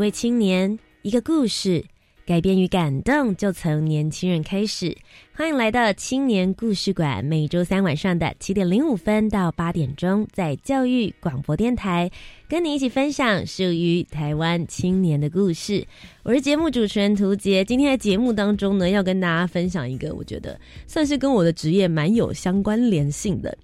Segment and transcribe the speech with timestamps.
[0.00, 1.84] 一位青年，一个故事，
[2.24, 4.96] 改变与感动就从年轻人开始。
[5.34, 12.10] 欢迎来到青年故事馆，每周三晚上的七点零五分到八点钟，在教育广播电台，
[12.48, 15.86] 跟你一起分享属于台湾青年的故事。
[16.22, 23.54] 我是节目主持人涂杰，今天的节目当中呢，要跟大家分享一个我觉得算是跟我的职业蛮有相关联性的。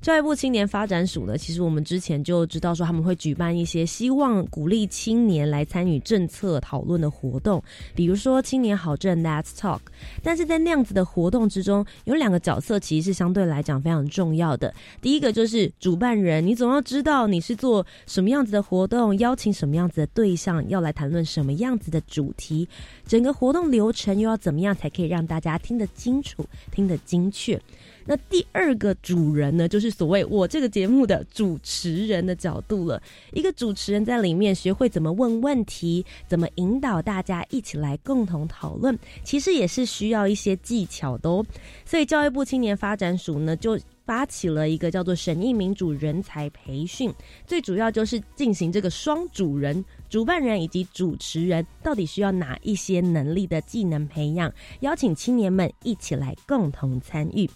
[0.00, 7.62] 教育部青年发展署呢，其实我们之前就知道说他们会举办一些希望鼓励青年来参与政策讨论的活动，
[7.94, 9.80] 比如说青年好政 Let's Talk。
[10.22, 14.74] 但是在那样子的活动之中，有两个角色其实是相对来讲非常重要的。
[15.00, 22.68] 第一个就是主办人，你总要知道你是做什么样子的活动，邀请什么样子的对象，要来谈论什么样子的主题，
[23.06, 27.60] 整个活动流程又要怎么样才可以让大家听得清楚、听得精确。
[28.04, 33.02] 那第二个主人呢，就是所谓我这个节目的主持人的角度了。
[33.32, 41.44] 一个主持人在里面学会怎么问问题，怎么引导大家一起来共同讨论，其实也是需要一些技巧的哦。
[41.84, 43.78] 所以教育部青年发展署呢，就。
[44.04, 47.12] 发起了一个叫做“审议民主人才培训”，
[47.46, 57.46] 最主要就是进行这个双主人、主办人以及主持人到底需要哪一些能力的技能培养，邀请青年们一起来共同参与。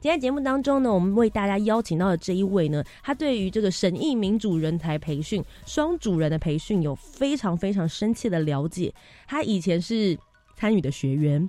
[0.00, 8.92] 今天节目当中呢，我们为大家邀请到的这一位呢，他对于这个审议民主人才培训、双主人的培训有非常非常深切的了解。
[9.26, 10.18] 他以前是
[10.56, 11.48] 参与的学员，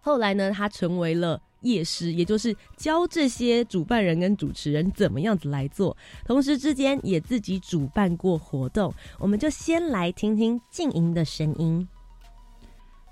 [0.00, 1.40] 后来呢，他成为了。
[1.62, 8.92] 夜师，也就是教这些主办人跟主持人怎么样子来做，同时之间也自己主办过活动。
[9.18, 11.86] 我们就先来听听静莹的声音。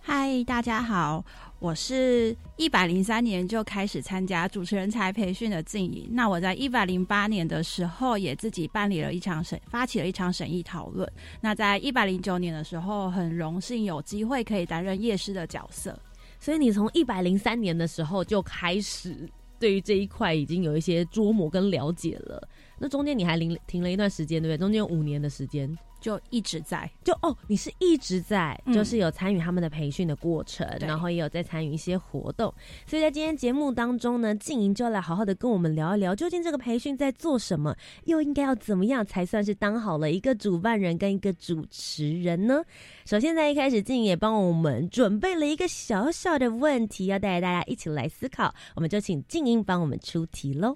[0.03, 1.23] 嗨，大家好，
[1.59, 6.09] 我是一百零三年就开始参加主持人才培训的静莹。
[6.11, 11.07] 那我在一百零八年的时候，也自己办理了一场审，发起了一场审议讨论。
[11.39, 15.97] 那在一百零九年的时候，很荣幸有机会可以担任夜师的角色。
[16.41, 19.29] 所以你从一百零三年的时候就开始
[19.59, 22.49] 对于这一块已经有一些琢磨跟了解了，
[22.81, 24.59] 那中间你还停停了一段时间，对不对？
[24.59, 25.79] 中间有五年的时间。
[26.01, 32.51] 就一直在，就哦，你是一直在，就是有参与他们的培训的过程，然后也有在参与一些活动。
[32.87, 42.63] 所以在今天节目当中呢，静莹就要来好好的跟我们聊一聊，究竟这个培训在做什么，又应该要怎么样才算是当好了一个主办人跟一个主持人呢？
[43.05, 48.55] 首先在一开始，静莹也帮我们准备了一个小小的问题，要带着大家一起来思考。
[48.75, 50.75] 我们就请静莹帮我们出题喽。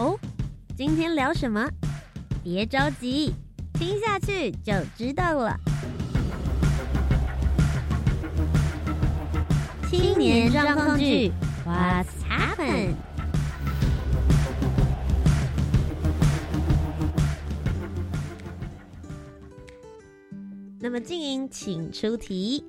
[0.00, 0.18] 哦，
[0.74, 1.68] 今天聊什么？
[2.42, 3.34] 别着急，
[3.74, 5.54] 听下去就知道了。
[9.90, 11.30] 青年状况剧
[11.66, 12.94] ，What's happen？
[20.78, 22.64] 那么静音，请出题。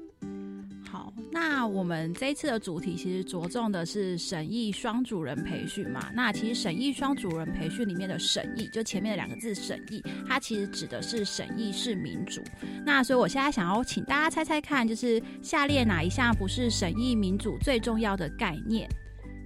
[1.34, 6.12] 那我们这一次的主题其实着重的是审议双主人培训嘛。
[6.14, 12.44] 那其实审议双主人培训里面的审议，就前面的两个字审议，它其实指的是审议式民主。
[12.86, 18.90] 那所以我现在想要请大家猜猜看，就是下列哪一项不是审议民主最重要的概念？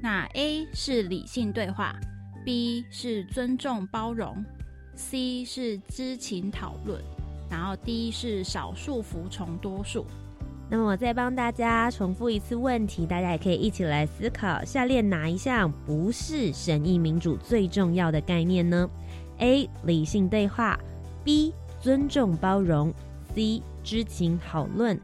[0.01, 1.95] 那 A 是理性对话
[2.43, 4.43] ，B 是尊重包容
[4.95, 6.99] ，C 是知情讨论，
[7.47, 10.05] 然后 D 是少数服从多数。
[10.67, 18.89] 那么我再帮大家重复一次问题，大家也可以一起来思考：下列哪一项不是审议民主最重要的概念呢
[19.37, 19.69] ？A.
[19.83, 20.79] 理性对话
[21.23, 21.53] ，B.
[21.79, 22.91] 尊重包容
[23.35, 23.61] ，C.
[23.83, 24.99] 知情讨论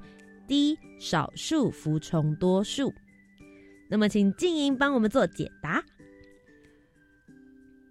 [0.47, 0.79] ，D.
[0.99, 2.91] 少数服从多数。
[3.87, 5.83] 那么，请静音帮我们做解答。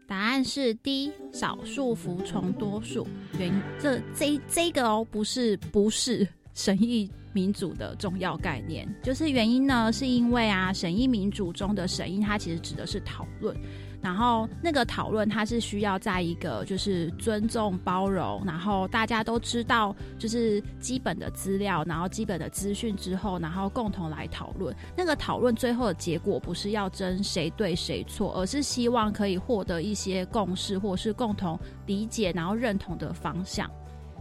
[0.08, 1.12] 答案是 D.
[1.32, 3.06] 少数服从多数。
[3.38, 7.08] 原这这这个哦，不是不是审议。
[7.32, 13.56] 民主的重要概念，就是原因呢，是因为啊，审议民主中的审议，它其实指的是讨论。
[14.02, 24.74] 然后那个讨论它是需要在一个就是尊重包容，然后大家都知道就是基本的资料，然后基本的资讯之后，然后共同来讨论。
[24.96, 33.70] 那个讨论最后的结果不是要争谁对谁错，而是希望可以获得一些共识，或是共同理解然后认同的方向。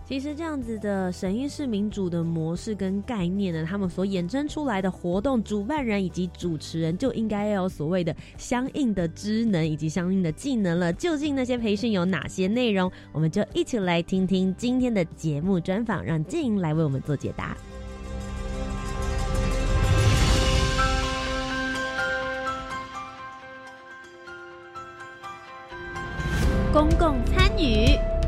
[0.10, 10.92] 其实这样子的审议式民主的模式跟概念呢，他们所衍生出来的活动主办人以及主持人就应该要有所谓的相应的职能以及相应的技能了。
[10.92, 12.92] 究竟那些培训有哪些内容？
[13.12, 17.56] 我们就一起来听听今天的节目专访，让静莹来为我们做解答。
[26.74, 28.19] 公共参与。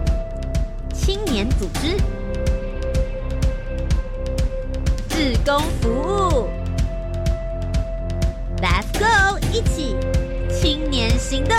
[1.32, 1.96] 年组织、
[5.08, 6.50] 志工服务
[8.62, 9.96] ，Let's go，一起。
[10.62, 11.58] 青年行动。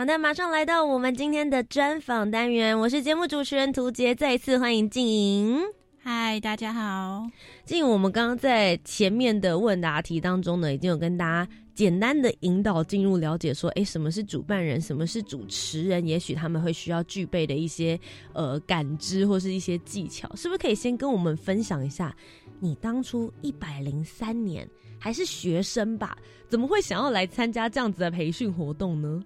[0.00, 5.60] 好的，马上来到我们今天的专访单元，我是节目主持人涂杰，再一次欢迎静莹。
[6.02, 7.28] 嗨，大家好。
[7.66, 16.06] 静莹，我们刚刚在前面的问答题当中呢，已经有跟大家简单的引导进入了解，说，哎，什么是主办人，什么是主持人？
[16.06, 18.00] 也许他们会需要具备的一些
[18.32, 22.16] 呃感知或是一些技巧，是不是可以先跟我们分享一下？
[22.58, 24.66] 你当初一百零三年
[24.98, 26.16] 还是学生吧，
[26.48, 29.22] 怎么会想要来参加这样子的培训活动呢？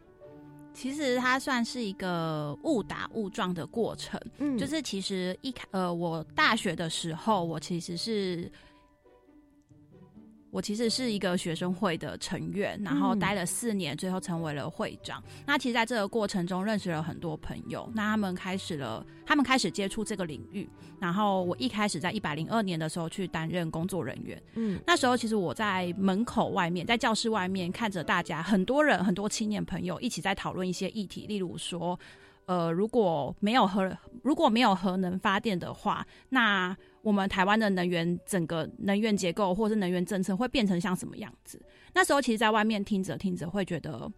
[0.75, 8.51] 其实它算是一个误打误撞的过程，嗯，就是其实一开呃，我大学的时候，我其实是。
[10.55, 15.21] 我其实是一个学生会的成员，然后待了四年，最后成为了会长。
[15.45, 17.91] 那其实，在这个过程中，认识了很多朋友。
[17.93, 20.71] 那他们开始了，他们开始接触这个领域。
[21.01, 24.41] 然后，我一开始在一百零二年的时候去担任工作人员。
[24.55, 31.99] 嗯，那时候其实我在门口外面，在教室外面看着大家，很多人，很多青年朋友一起在讨论一些议题，例如说，
[32.47, 33.91] 呃，如果没有核，
[34.23, 41.61] 如果没有核能发电的话，那我们台湾的能源整个能源结构或是能源政策会变成像什么样子？
[41.93, 44.11] 那时候其实，在外面听着听着，会觉得，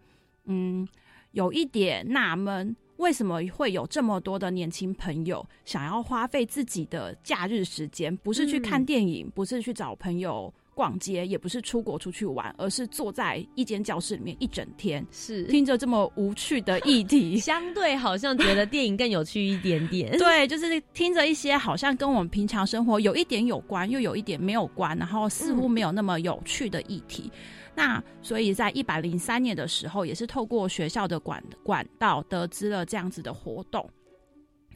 [0.44, 0.87] 嗯，
[1.33, 10.55] 有一点纳闷，为什么会有这么多的年轻朋友想要花费自己的假日时间，不是去看电影，不是去找朋友。
[10.76, 20.12] 逛街也不是出国出去玩，而是坐在一间教室里面一整天，是听着这么无趣的议题， 相对好像觉得电影更有趣一点点。
[20.19, 27.32] 对，就是听着一些好像跟我们平常生活有一点有关，又有一点没有关，然后似乎没有那么有趣的议题。
[27.75, 33.88] 那所以在一百零三年的时候，也是透过学校的管管道得知了这样子的活动。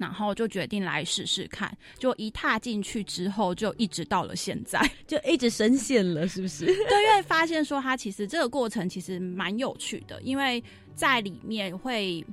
[0.00, 6.64] 然后就决定来试试看，就一踏进去之后，就一直到了现在， 就一直深陷了，是不是？
[6.64, 10.64] 对，因为发现说它其实这个过程其实蛮有趣的，因为
[10.94, 12.25] 在里面会，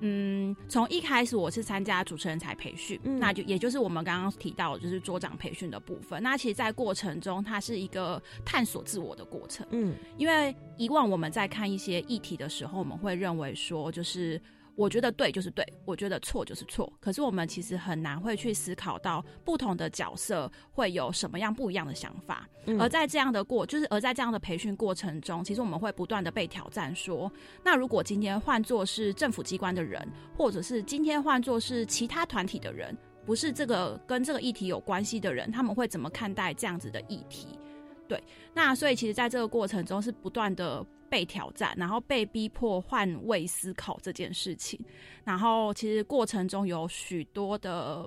[0.00, 6.20] 嗯，从一开始我是参加主持人才培训，那就也就是我们刚刚提到就是桌长培训的部分。
[6.20, 9.64] 那其实，在过程中，它是一个探索自我的过程。
[9.70, 14.42] 嗯，因为以往我们在看一些议题的时候，我们会认为说就是。
[14.76, 16.92] 我觉得对就是对，我觉得错就是错。
[17.00, 22.46] 可是我们其实很难会去思考到不同的角色会有什么样不一样的想法。
[22.78, 27.32] 而在这样的过，就是而在这样的培训过程中，其实我们会不断的被挑战，说
[27.64, 30.06] 那如果今天换作是政府机关的人，
[30.36, 37.58] 或者是今天换作是其他团体的人，不是这个跟这个议题有关系的人，他们会怎么看待这样子的议题？
[38.06, 40.84] 对，那所以其实在这个过程中是不断的。
[41.16, 44.78] 被挑战，然后被逼迫换位思考这件事情，
[45.24, 48.06] 然后其实过程中有许多的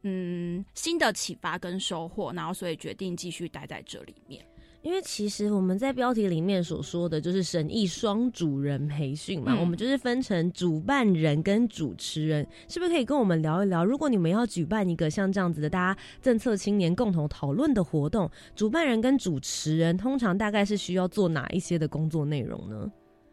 [0.00, 4.42] 嗯新的启发跟收获，然后所以决定继续待在这里面。
[4.82, 13.84] 因为其实我们在标题里面所说的就是审议双主人培训嘛，我们就是分成主办人跟主持人，是不是可以跟我们聊一聊？
[13.84, 22.90] 如果你们要举办一个像这样子的大家政策青年共同讨论的活动，主办人跟主持人通常大概是需要做哪一些的工作内容呢？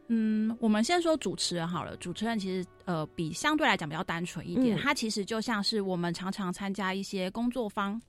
[0.07, 1.95] 嗯，我们先说主持人好了。
[1.97, 8.01] 主持人其实呃比相对来讲比较单纯一点，他其实就像是我们常常参加一些工作坊。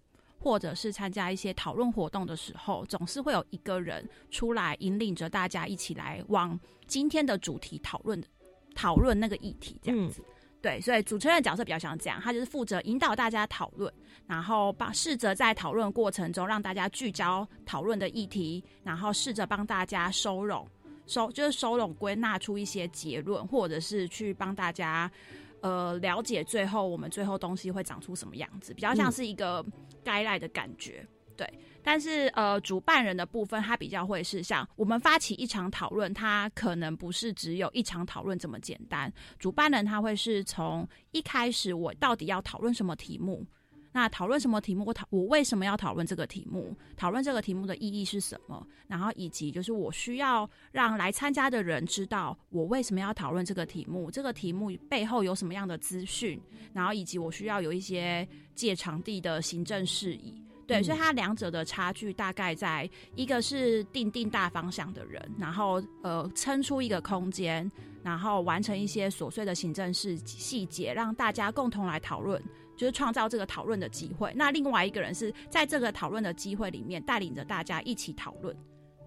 [0.47, 8.23] 或者是参加一些讨论活动的时候，总是会有一个人出来引领着大家一起来往今天的主题讨论
[8.73, 10.23] 讨论那个议题这样子。
[10.63, 13.93] 对，所以主持人的角色比较像这样，他就是负责引导大家讨论，
[14.25, 20.65] 然后把试着在讨论过程中让大家聚焦讨论的议题，然后试着帮大家收拢
[21.07, 25.11] 收就是收拢归纳出一些结论，或者是去帮大家
[25.67, 29.65] 呃了解最后我们最后东西会长出什么样子，比较像是一个
[30.05, 31.07] 该赖的感觉，
[31.37, 31.47] 对。
[31.83, 39.13] 但是呃，主办人的部分，他比较会是像我们发起一场讨论，他可能不是只有一场讨论这么简单。
[39.39, 43.47] 主办人他会是从一开始我到底要讨论什么题目。
[43.97, 44.85] 那讨论什么题目？
[44.85, 46.77] 我讨我为什么要讨论这个题目？
[46.99, 48.67] 讨论这个题目的意义是什么？
[48.87, 56.39] 然后以及就是我需要让来参加的人知道我为什么要讨论这个题目，这个题目背后有什么样的资讯？
[56.75, 60.43] 然后以及我需要有一些借场地的行政事宜。
[60.67, 67.71] 对，所以它两者的差距大概在一个是定定大方向的人，然后呃撑出一个空间，
[68.03, 72.43] 然后完成一些琐碎的行政事细节，让大家共同来讨论。
[72.77, 74.33] 就是创造这个讨论的机会。
[74.37, 78.55] 那另外一个人是在这个讨论的机会里面带领着大家一起讨论。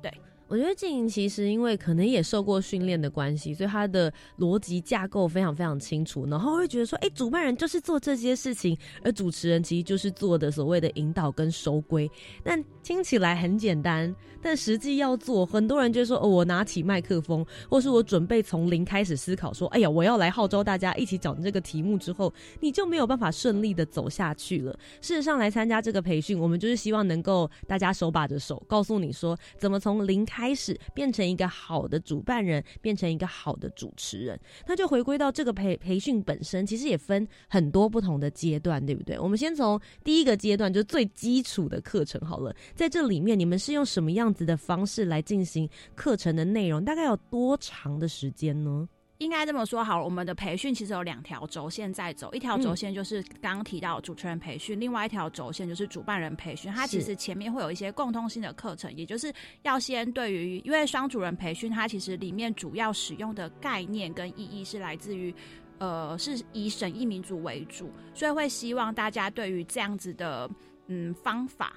[0.02, 0.12] 对
[0.48, 12.10] 我觉得静莹其实因为可能也受过训练的关系，所以她的逻辑架构非常非常清楚，然后会觉得说，哎，主办人就是做这些事情，而主持人其实就是做的所谓的引导跟收归。
[12.44, 14.16] 但听起来很简单。
[14.41, 24.72] 但实际要做，很多人就说：“哦，我拿起麦克风，或是我准备从零开始思考，说，哎呀，我要来号召大家一起讲这个题目。”之后，你就没有办法顺利的走下去了。
[25.01, 34.39] 事实上，来参加这个培训，我们就是希望能够大家手把着手，告诉你说，怎么从零开始变成一个好的主办人，变成一个好的主持人。
[34.65, 39.19] 那就回归到这个培培训本身，其实也分很多不同的阶段，对不对？
[39.19, 42.55] 我们先从第一个阶段，就是最基础的课程好了。
[42.74, 44.28] 在这里面，你们是用什么样？
[44.29, 48.88] 样子的方式来进行课程的内容，大概有多长的时间呢？
[49.17, 56.71] 应该这么说好了，我们的培训其实有两条轴线在走，一条轴线就是刚刚提到主持人培训，另外一条轴线就是主办人培训。
[56.71, 59.33] 它其实前面会有一些共通性的课程，也就是
[59.63, 65.36] 要先对于，因为双主人培训，它其实里面主要使用的概念跟意义是来自于，
[65.79, 70.50] 呃，是以审议民主为主，所以会希望大家对于这样子的
[70.88, 71.74] 嗯方法。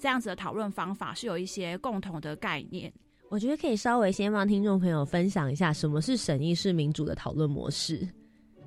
[0.00, 2.90] 这样子的讨论方法是有一些共同的概念，
[3.28, 8.08] 我觉得可以稍微先帮听众朋友分享一下什么是审议式民主的讨论模式。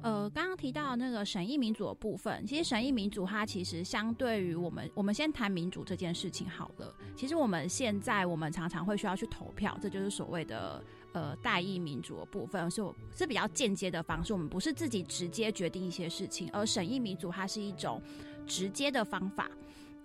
[0.03, 6.93] 呃，刚刚提到那个审议民主的部分，其实审议民主它其实相对于我们，我们先谈民主这件事情好了。
[7.15, 12.83] 其实我们现在我们常常会需要去投票，这就是所谓的呃代议民主的部分，是
[13.15, 14.33] 是比较间接的方式。
[14.33, 18.01] 我们不是自己直接决定一些事情，而审议民主它是一种
[18.45, 19.49] 直接的方法。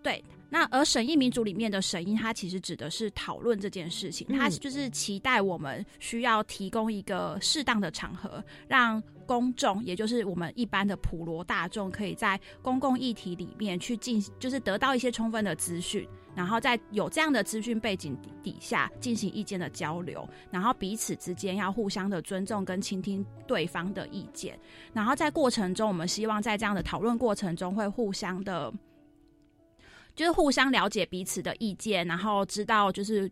[0.08, 24.58] 对，那而审议民主里面的审议，它其实指的是讨论这件事情，它就是期待我们需要提供一个适当的场合，让公众，也就是我们一般的普罗大众，可以在公共议题里面去进，就是得到一些充分的资讯，然后在有这样的资讯背景底下进行意见的交流，然后彼此之间要互相的尊重跟倾听对方的意见，
[24.94, 28.72] 然后在过程中，我们希望在这样的讨论过程中会互相的。
[30.18, 33.30] 就是互相了解彼此的意见，然后知道就是，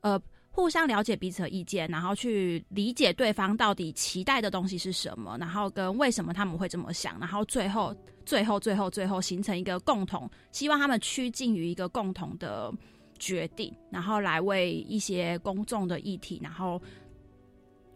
[0.00, 0.18] 呃，
[0.50, 12.72] 互相了解彼此的意见，然后去理解对方到底期待的东西是什么，然后跟为什么他们会这么想，然后最后最后最后最后形成一个共同，希望他们趋近于一个共同的
[13.18, 16.80] 决定，然后来为一些公众的议题，然后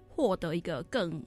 [0.07, 1.25] 获得一个更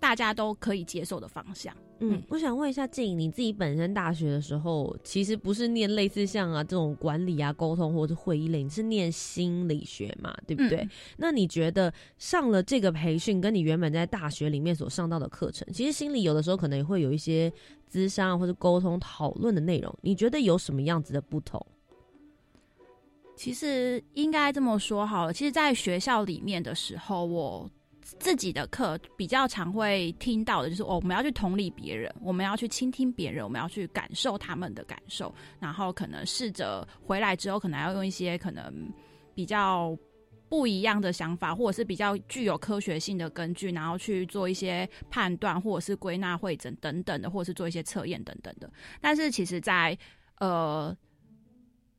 [0.00, 1.76] 大家都可以接受的方向。
[2.04, 10.88] 嗯，我想问一下静，你自己本身大学的时候，其实不是念类似像啊这种管理啊、沟通或者会议类，你是念心理学嘛，对不对？
[11.16, 17.52] 那你觉得上了这个培训，跟你原本在大学里面所上到的课程，其实心理有的时候可能也会有一些
[17.88, 21.64] 咨商或者沟通讨论的内容，你觉得有什么样子的不同？
[23.36, 27.70] 其实应该这么说好了，其实，在学校里面的时候，我。
[28.18, 38.92] 自己的课比较常会听到的就是，哦我们要去同理别人，我们要去倾听别人，我们要去感受他们的感受，然后可能试着回来之后，可能要用一些可能
[39.34, 39.96] 比较
[40.48, 48.70] 不一样的想法，或者是比较具有科学性的根据，然后去做一些判断，或者是归纳会诊等等的，或者是做一些测验等等的。
[49.00, 49.96] 但是其实，在
[50.38, 50.96] 呃。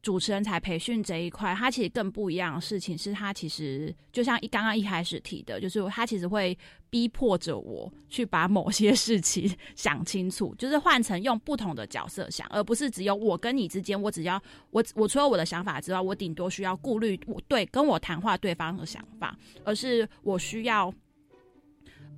[0.04, 6.56] 主持人才培训这一块，他其实更不一样的事情是，他其实就像一刚刚一开始提的，就是他其实会
[6.90, 14.40] 逼迫着我去把某些事情想清楚，就是换成用不同的角色想，而不是只有我跟你之间，我只要
[14.72, 19.34] 我我除了我的想法之外，我顶多需要顾虑我对跟我谈话对方的想法，
[19.64, 20.94] 而是我需要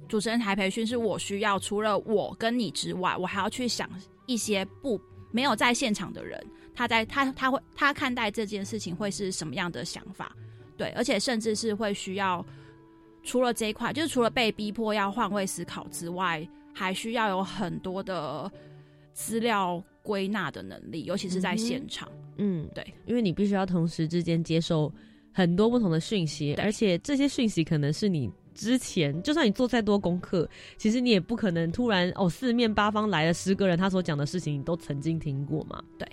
[0.10, 3.88] 主持人才培训，是我需要除了我跟你之外，我还要去想
[4.26, 5.00] 一些不
[5.32, 6.44] 没有在现场的人。
[6.76, 10.36] 他在他他会他看待这件事情会是什么样的想法？
[10.78, 12.46] 对，而且甚至是会需要
[13.24, 18.52] 除了这一块，就是除了被逼迫要换位思考之外，还需要有很多的
[19.14, 22.12] 资料归纳的能力，尤其是在现场。
[22.38, 24.94] 嗯，对，因为你必须要同时之间接受
[25.32, 30.46] 很多不同的讯息，而且这些讯息可能是你之前，就算你做再多功课，
[30.78, 35.82] 其实你也不可能突然哦，四面八方来了十个人，他所讲的事情你都曾经听过嘛？
[35.98, 36.06] 对。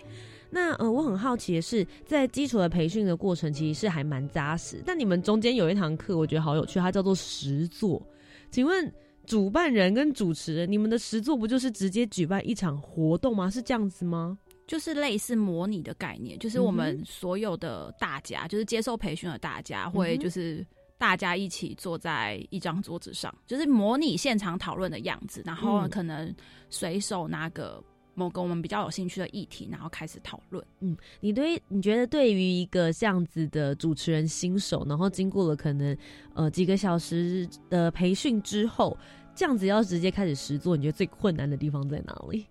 [0.55, 4.83] 那呃，我很好奇的是，在基础的培训的过程，其实是还蛮扎实。
[4.85, 8.07] 但你们中间有一堂课，我觉得好有趣，它叫做实作。
[8.51, 8.93] 请问
[9.25, 13.49] 主办人跟主持人，你们的实作不就是直接举办一场活动吗？
[13.49, 14.37] 是这样子吗？
[14.67, 20.65] 就是类似模拟的概念，就是我们所有的大家，就是接受培训的大家，会就是
[20.99, 26.35] 大家一起坐在一张桌子上，就是模拟现场讨论的样子，然后嗯可能
[26.69, 27.83] 随手拿个
[28.14, 30.64] 某个我们比较有兴趣的议题，然后开始讨论。
[30.81, 35.97] 嗯你对你觉得对于一个这样子的主持人新手，然后经过了可能
[36.35, 38.97] 呃几个小时的培训之后，
[39.35, 42.47] 这样子要直接开始实做，你觉得最困难的地方在哪里？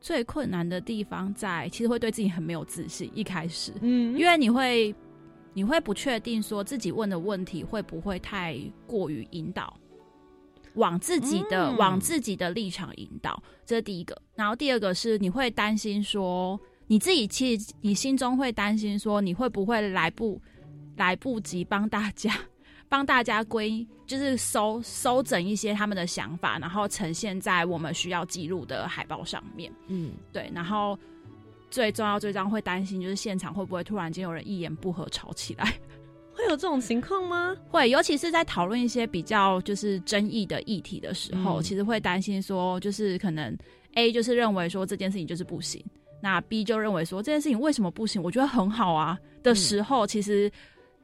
[0.00, 4.94] 最困难的地方在，其实会对自己很没有自信，一开始，嗯因为你会
[5.52, 9.76] 你会不确定说自己问的问题会不会太过于引导，
[10.74, 14.20] 往自己的、嗯往自己的立场引导，这是第一个。
[14.34, 20.40] 然后第二个是你会担心说你自己其实你心中会担心说你会不会来不
[20.96, 22.32] 来不及帮大家
[22.88, 29.72] 帮大家归就是收收整一些他们的想法，然后呈现在我们需要记录的海报上面。
[29.86, 30.98] 嗯，对，然后
[31.70, 35.72] 最重要、最重要会担心就是现场会不会突然间有人一言不合吵起来，
[36.40, 37.56] 会有这种情况吗？
[37.68, 43.56] 会，尤其是在讨论一些比较就是争议的议题的时候，嗯其实会担心说，就是可能
[43.94, 45.84] A 就是认为说这件事情就是不行，
[46.20, 48.22] 那 B 就认为说这件事情为什么不行？
[48.22, 50.50] 我觉得很好啊的时候，其实。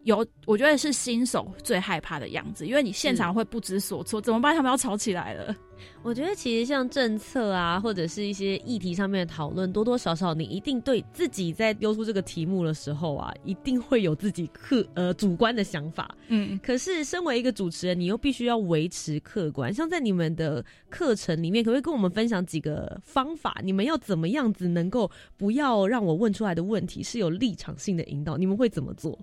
[0.07, 4.55] 有，我觉得是新手最害怕的样子，因为你现场会不知所措，怎么办？
[4.55, 5.55] 他们要吵起来了。
[6.05, 16.16] 我觉得其实像政策啊，或者是一些议题上面的讨论，多多少少你一定对自己在丢出这个题目的时候啊，一定会有自己客呃主观的想法。
[16.29, 19.75] 嗯，可是身为一个主持人，你又必须要维持客观。
[19.75, 23.61] 像在你们的课程里面，可不可以跟我们分享几个方法？
[23.64, 28.37] 你们要怎么样子能够不要让我问出来的问题是有立场性的引导？
[28.37, 29.19] 你们会怎么做？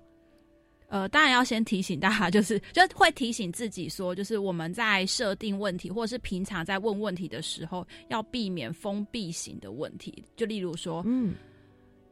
[0.94, 10.24] 呃，当然要先提醒大家，就是就会提醒自己说，就是我们在设定问题，或者是平常在问问题的时候，要避免封闭型的问题。
[10.36, 11.34] 就例如说，嗯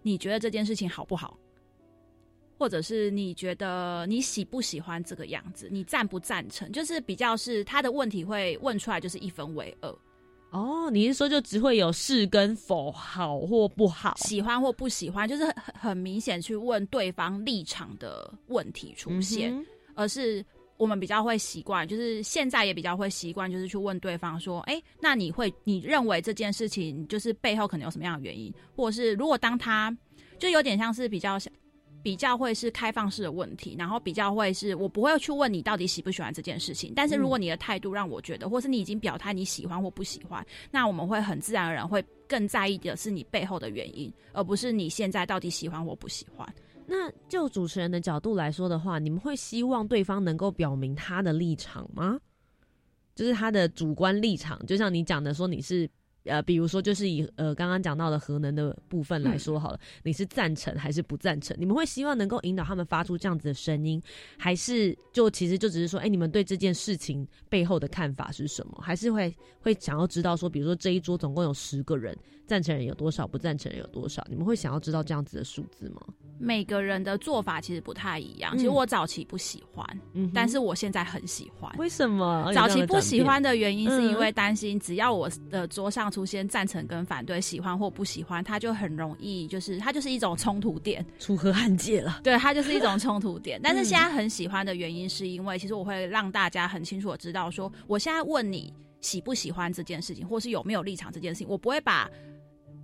[0.01, 1.37] 你觉得这件事情好不好？
[2.57, 5.69] 或者是你觉得你喜不喜欢这个样子？
[5.71, 6.71] 你赞不赞成？
[6.71, 9.95] 就是比较是他的问题会问出来，就是一分为二，
[10.51, 14.15] 哦，你是说就只会有是跟否，好或不好？
[14.17, 19.51] 喜欢或不喜欢，就是很很明显去问对方立场的问题出现。
[19.53, 20.43] 嗯而是
[20.77, 28.51] 我们比较会习惯，就是现在也比较会习惯，就是去问对方说：“哎、那你会你认为这件事情就是背后可能有什么样的原因？
[28.73, 29.95] 或者是如果当他
[30.39, 31.51] 就有点像是比较像
[32.03, 46.47] 比较会是开放式的问题，然后比较会是我不会去问你到底喜不喜欢这件事情，但是如果你的态度让我觉得，或是你已经表态你喜欢或不喜欢，那我们会很自然而然会更在意的是你背后的原因，而不是你现在到底喜欢或不喜欢。
[46.87, 52.19] 那就主持人的角度来说的话，你们会希望对方能够表明他的立场吗？
[53.13, 55.87] 就是他的主观立场，就像你讲的说你是
[56.25, 61.55] 呃，比如说就是以呃刚刚讲到的核能的部分来说好了，你是赞成还是不赞成？
[61.59, 64.01] 你们会希望能够引导他们发出这样子的声音，
[64.37, 68.79] 还是就其实就只是说，哎、你们对这件事情背后的看法是什么？
[68.81, 72.15] 还是会会想要知道说，比如说这一桌总共有十个人，
[72.51, 74.21] 赞成人有多少，不赞成人有多少？
[74.29, 76.01] 你们会想要知道这样子的数字吗？
[76.37, 78.53] 每个人的做法其实不太一样。
[78.53, 81.73] 嗯其实我早期不喜欢，嗯，但是我现在很喜欢。
[81.77, 91.05] 为什么早期不喜欢的的原因是嗯因为担心，只要我的桌上出现赞成跟反对、喜欢或不喜欢，它就很容易就是它就是一种冲突点。
[91.19, 92.19] 楚河汉界了？
[92.21, 93.57] 对，它就是一种冲突点。
[93.63, 102.09] 但是嗯现在很喜欢的原因是因为，其实我会让大家很清楚的知道说，我现在问你喜不喜欢这件事情，或是有没有立场这件事情，我不会把。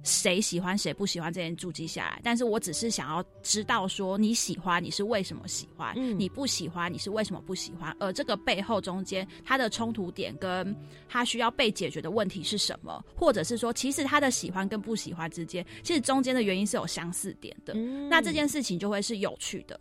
[0.08, 6.18] 谁喜欢谁不喜欢这件注记下来，但是我只是想要知道说你喜欢你是为什么喜欢，嗯。
[6.18, 10.74] 你不喜欢你是为什么不喜欢，而这个背后中间他的冲突点跟
[11.10, 18.08] 他需要被解决的问题是什么，或者是说其实他的喜欢跟不喜欢之间，其实中间的原因是有相似点的，嗯。
[18.08, 19.78] 那这件事情就会是有趣的。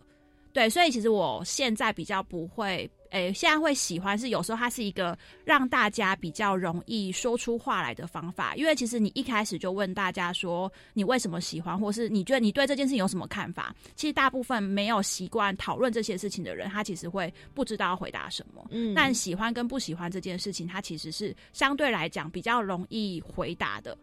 [0.57, 2.89] 对，所以其实我现在比较不会。
[3.11, 5.15] 诶，现在会喜欢是有时候它是一个
[5.45, 18.65] 让大家比较容易说出话来的方法，因为其实你一开始就问大家说你为什么喜欢，或是你觉得你对这件事情有什么看法，其实大部分没有习惯讨论这些事情的人，他其实会不知道要回答什么。
[18.71, 23.95] 嗯，但喜欢跟不喜欢这件事情，它其实是相对来讲比较容易回答的。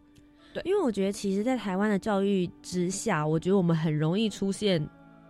[0.55, 4.81] 对，因为我觉得其实，在台湾的教育之下，我觉得我们很容易出现。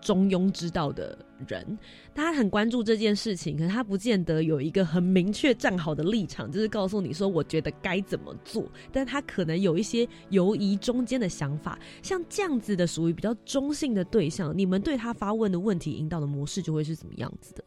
[0.05, 1.77] 中庸之道的人，
[2.15, 8.71] 他很关注这件事情，可是他不见得有一个很明确站好的立场，就是告诉你说，我觉得该怎么做。
[8.93, 17.65] 但他可能有一些犹疑中间的想法，像这样子的属于比较中性的对象，你们对他发问的问题引导的模式就会是怎么样子的？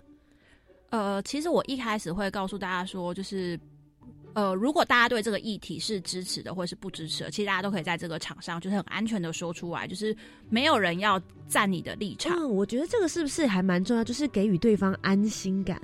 [0.91, 3.59] 呃，其实我一开始会告诉大家说，就是。
[4.37, 10.15] 呃，如果大家对这个议题是支持的，或是不支持的，其实大家都可以在这个场上，就是很安全的说出来，就是
[10.47, 11.19] 没有人要
[11.49, 12.37] 站你的立场。
[12.37, 15.81] 嗯，我觉得这个是不是还蛮重要，就是给予对方安心感。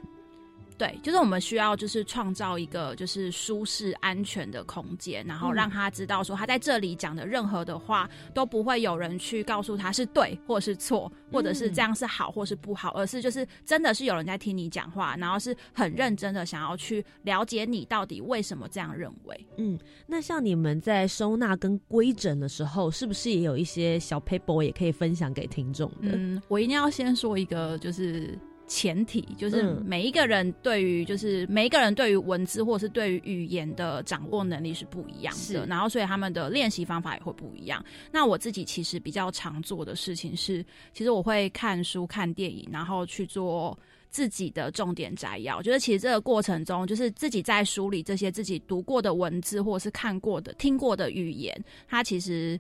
[0.84, 19.48] 对，就是我们需要就是创造一个就是舒适安全的空间，然后让他知道说他在这里讲的任何的话都不会有人去告诉他是对或是错，或者是这样是好或是不好，而是就是真的是有人在听你讲话，然后是很认真的想要去了解你到底为什么这样认为。
[19.56, 26.10] 嗯，那像你们在收纳跟规整的时候，是不是也有一些小 paper 也可以分享给听众的？
[26.12, 28.38] 嗯，我一定要先说一个就是。
[28.66, 37.84] 前提就是每一个人对于就是每一个人对于文字或是对于语言的掌握能力是不一样的，然后所以他们的练习方法也会不一样。
[38.12, 43.78] 那我自己其实比较常做的事情是，其实我会看书、看电影，然后去做
[44.10, 45.58] 自己的重点摘要。
[45.58, 52.60] 我觉得其实这个过程中，就是自己在梳理这些自己读过的文字或者是看过的、听过的语言，它其实。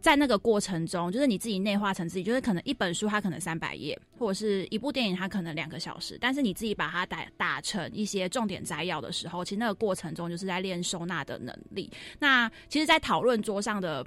[0.00, 11.90] 在那个过程中，就是你自己内化成自己，就是可能一本书它可能三百页，或者是一部电影它可能两个小时，但是你自己把它打打成一些重点摘要的时候，其实那个过程中就是在练收纳的能力。
[12.18, 14.04] 那其实，在讨论桌上的。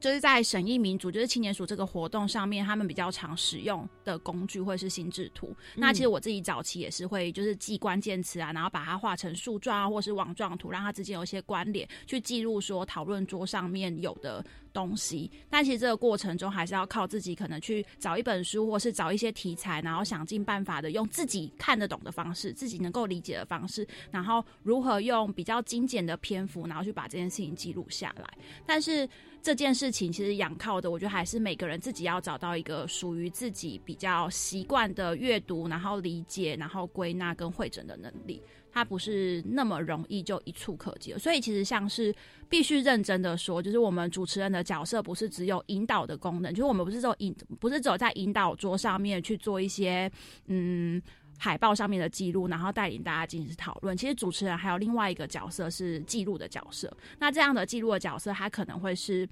[0.00, 5.54] 就是在审议民主，就是青年署这个活动上面，他们比较常使用的工具会是心智图。
[5.74, 15.30] 那其实我自己早期也是会，就是记关键词啊，然后把它画成树状啊，或是网状图，让它之间有一些关联，去记录说讨论桌上面有的东西。
[15.48, 28.28] 但其实这个过程中，还是要靠自己，可能去找一本书，或是找一些题材，然后想尽办法的用自己看得懂的方式，自己能够理解的方式，然后如何用比较精简的篇幅，然后去把这件事情记录下来。
[28.66, 29.08] 但是
[29.44, 38.40] 这件事情其实仰靠的，我觉得还是每个人自己要找到一个属于自己比较习惯的阅读，然后理解，然后归纳跟会诊的能力，
[38.72, 41.12] 它不是那么容易就一触可及。
[41.18, 42.12] 所以其实像是
[42.48, 50.10] 必须认真的说，就是我们主持人的角色不是只有引导的功能，就是我们不是只有引，不是只有在引导桌上面去做一些
[50.46, 51.02] 嗯。
[51.38, 53.96] 海报上面的记录，然后带领大家进行讨论。
[53.96, 56.94] 其实主持人还有另外一个角色是记录的角色。
[57.18, 59.28] 那这样的记录的角色，他可能会是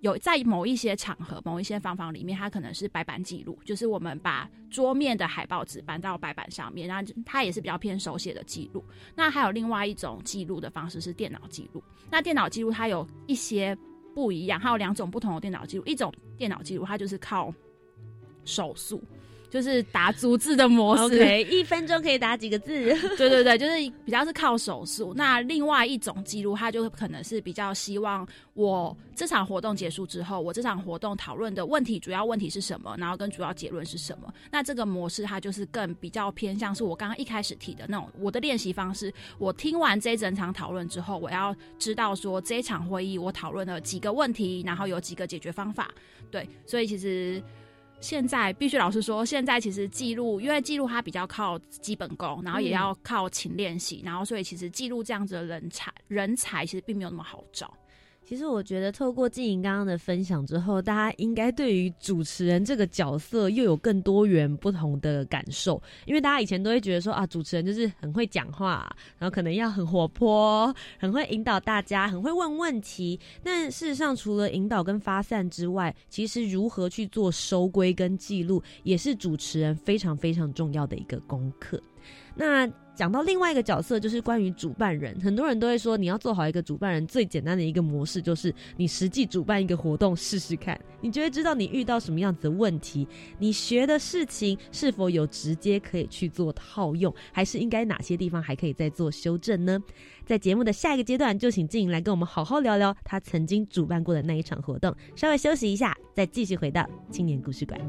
[0.00, 8.82] 有在某一些场合、某一些方法里面，他可能是白板记录，就是我们把桌面的海报纸搬到白板上面，然后它也是比较偏手写的记录。
[9.14, 11.82] 那还有另外一种记录的方式是电脑记录。
[12.10, 13.76] 那电脑记录它有一些
[14.14, 15.84] 不一样，还有两种不同的电脑记录。
[15.84, 17.52] 一种电脑记录它就是靠
[18.44, 19.02] 手速。
[19.50, 22.72] 就是打逐字的模式，OK，一分钟可以打几个字？
[23.18, 23.72] 对对对，就是
[24.04, 25.12] 比较是靠手速。
[25.14, 34.32] 那另外一种记录，它就可能是比较希望我这场活动结束之后，我这场活动讨论的问题主要问题是什么，然后跟主要结论是什么。
[34.52, 39.12] 那这个模式它就是更比较偏向是我刚刚一开始提的那种我的练习方式。
[39.36, 45.90] 我听完这一整场讨论之后，我要知道说这一场会议我讨论了几个问题，然后有几个解决方法。
[46.30, 47.42] 对，所以其实。
[48.00, 57.72] 现在必须老实说，现在其实记录，因为记录它比较靠基本功，然后也要靠勤练习，然后所以其实记录这样子的人才，人才其实并没有那么好找。
[58.30, 65.82] 其实我觉得，透过静莹刚刚的分享之后，大家应该对于主持人这个角色又有更多元不同的感受。
[66.06, 68.88] 因为大家以前都会觉得说啊，主持人就是很会讲话，
[69.18, 73.18] 然后可能要很活泼，很会引导大家，很会问问题。
[73.42, 81.82] 但事实上，除了引导跟发散之外，其实如何去做收归跟记录，也是主持人非常非常重要的一个功课。
[82.34, 85.18] 那讲到另外一个角色，就是关于主办人。
[85.20, 93.08] 很多人都会说，你要做好一个主办人，最简单的一个模式就是你实际主办一个活动试试看，你就会知道你遇到什么样子的问题，
[93.38, 99.78] 你学的事情是否有直接可以去做套用，还是应该哪些地方还可以再做修正呢？
[100.26, 104.94] 在节目的下一个阶段，就请静莹来跟我们好好聊聊他曾经主办过的那一场活动。
[105.16, 107.80] 稍微休息一下，再继续回到青年故事馆。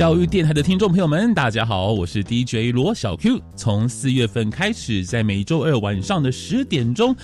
[0.00, 3.38] 教育电台的听众朋友们，大家好，我是 DJ 罗小 Q。
[3.54, 7.14] 从四月份开始，在每周二晚上的十点钟，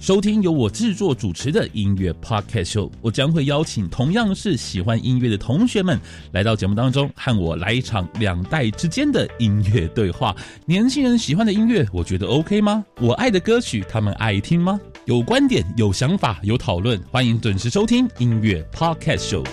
[0.00, 2.90] 收听由我制作主持的音乐 Podcast Show。
[3.00, 5.98] 我将会邀请同样是喜欢音乐的同学们
[6.32, 10.36] 来到节目当中，和我来一场两代之间的音乐对话。
[10.66, 12.84] 年轻人喜欢的音乐，我觉得 OK 吗？
[13.00, 14.78] 我爱的歌曲，他们爱听吗？
[15.06, 19.46] 有观点、有想法、有讨论，欢迎准时收听音乐 Podcast Show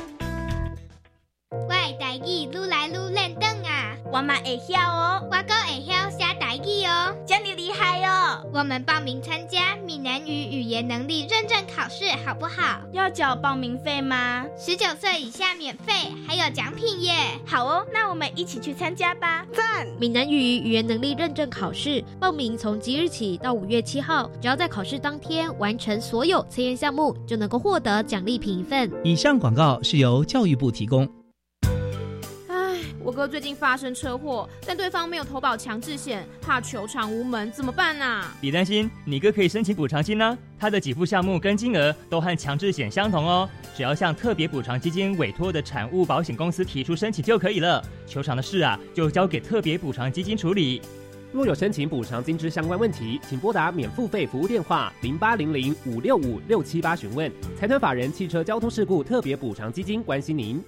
[1.69, 1.77] 喂。
[4.13, 8.47] 我嘛会晓哦，我哥会晓写台语哦，这么厉害哦！
[8.53, 12.79] 我们报名参加闽南语语言能力认证考试，好不好？
[12.91, 14.45] 要缴报名费吗？
[14.55, 15.93] 十九岁以下免费，
[16.27, 17.11] 还有奖品耶！
[17.43, 19.47] 好哦，那我们一起去参加吧！
[19.51, 19.87] 赞！
[19.99, 28.91] 闽南语语言能力认证考试报名从即日起到五月七号，只要在考试当天完成所有测验项目，就能够获得奖励品一份。
[29.03, 31.09] 以上广告是由教育部提供。
[33.03, 38.33] 我哥最近发生车祸，但对方没有投保强制险，怕球场无门，怎么办啊？
[38.39, 40.37] 别担心，你哥可以申请补偿金呢。
[40.57, 47.83] 他的给付项目跟金额都和强制险相同哦，只要向特别补偿基金委托的产物保险公司提出申请就可以了。
[48.07, 50.81] 球场的事啊，就交给特别补偿基金处理。
[51.33, 57.29] 若有申请补偿金之相关问题，请拨打免付费服务电话零八零零五六五六七八询问。
[57.59, 60.63] 财团法人汽车交通事故特别补偿基金关心您。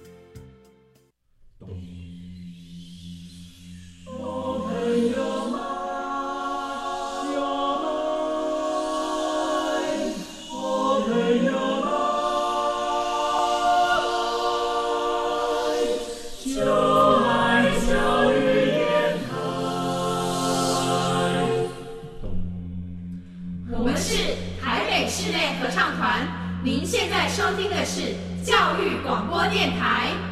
[27.36, 30.25] 收听的是教育广播电台。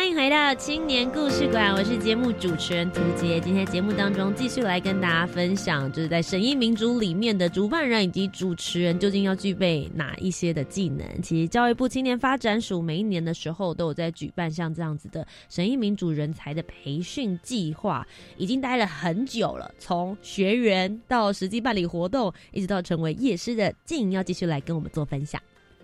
[0.00, 3.38] 欢迎回到青年故事馆，我是节目主持人涂杰。
[3.38, 11.06] 今天节目当中继续来跟大家分享，就是在审议民主里面的主办人以及主持人究竟要具备哪一些的技能。
[11.20, 18.06] 其实教育部青年发展署每一年的时候都有在举办像这样子的审议民主人才的培训计划，
[18.38, 19.70] 已经待了很久了。
[19.78, 25.38] 从学员到实际办理活动，一直到成为夜师的静要继续来跟我们做分享。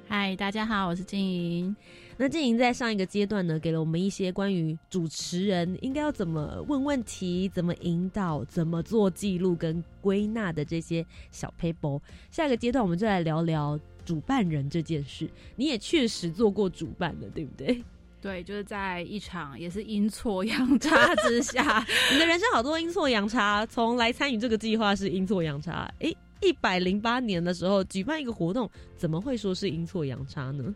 [0.09, 1.77] 嗨，大家好，我是静。
[2.19, 12.01] 那静莹在上一个阶段呢，给了我们一些关于主持人应该要怎么问问题、怎么引导、怎么做记录跟归纳的这些小 paper。
[12.31, 15.29] 下一个阶段，我们就来聊聊主办人这件事。
[15.57, 17.85] 你也确实做过主办的，对不对？
[18.23, 23.65] 对，就是在一场也是阴错阳 差之下，你的人生好多阴错阳差。
[23.67, 30.75] 从来参与这个计划是阴错阳差，哎，一百零八年的时候举办一个活动，怎么会说是阴错阳差呢？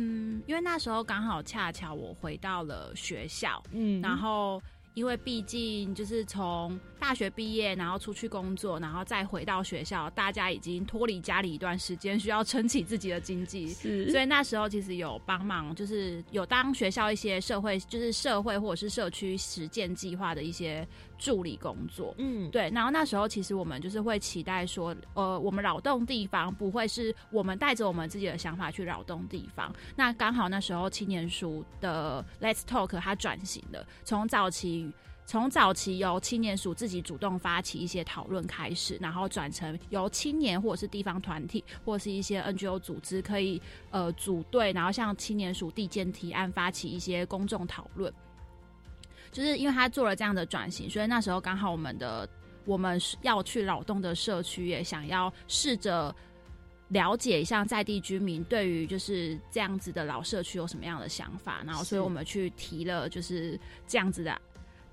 [0.00, 4.62] 嗯，因为那时候刚好恰巧我回到了学校，嗯，然后
[4.94, 20.86] 因为毕竟就是从大学毕业，然后出去工作，然后再回到学校，大家已经脱离家里一段时间，需要撑起自己的经济，是，所以那时候其实有帮忙，就是有当学校一些社会，就是社会或者是社区实践计划的一些。
[21.18, 29.74] 助理工作，嗯，对，然后那时候其实我们就是会期待说，呃，我们扰动地方不会是我们带着我们自己的想法去扰动地方。
[29.96, 34.92] 那刚好那时候青年署的 Let's Talk 它转型了，从早期
[35.26, 48.10] 从早期由青年署自己主动发起一些讨论开始，然后转成由青年或者是地方团体或者是一些 NGO 组织可以呃组队，然后向青年署递建提案，发起一些公众讨论。
[49.30, 52.28] 就是因为他做了这样的转型，所以那时候刚好我们的
[52.64, 56.14] 我们要去劳动的社区也想要试着
[56.88, 64.38] 了解一下在地居民对于就是这样子的老社区有什么样的想法，然后所以我们去提了就是这样子的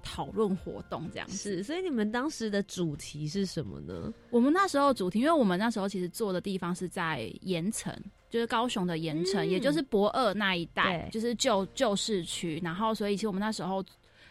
[0.03, 1.63] 讨论活动，这样是。
[1.63, 4.13] 所以你们当时的主题是什么呢？
[4.29, 7.93] 我们那时候主题，因为我们那时候其实做的地方是在盐城，
[8.29, 13.83] 就是高雄的盐城，也就是博二那一带，就是旧旧市区，然后所以其实我们那时候。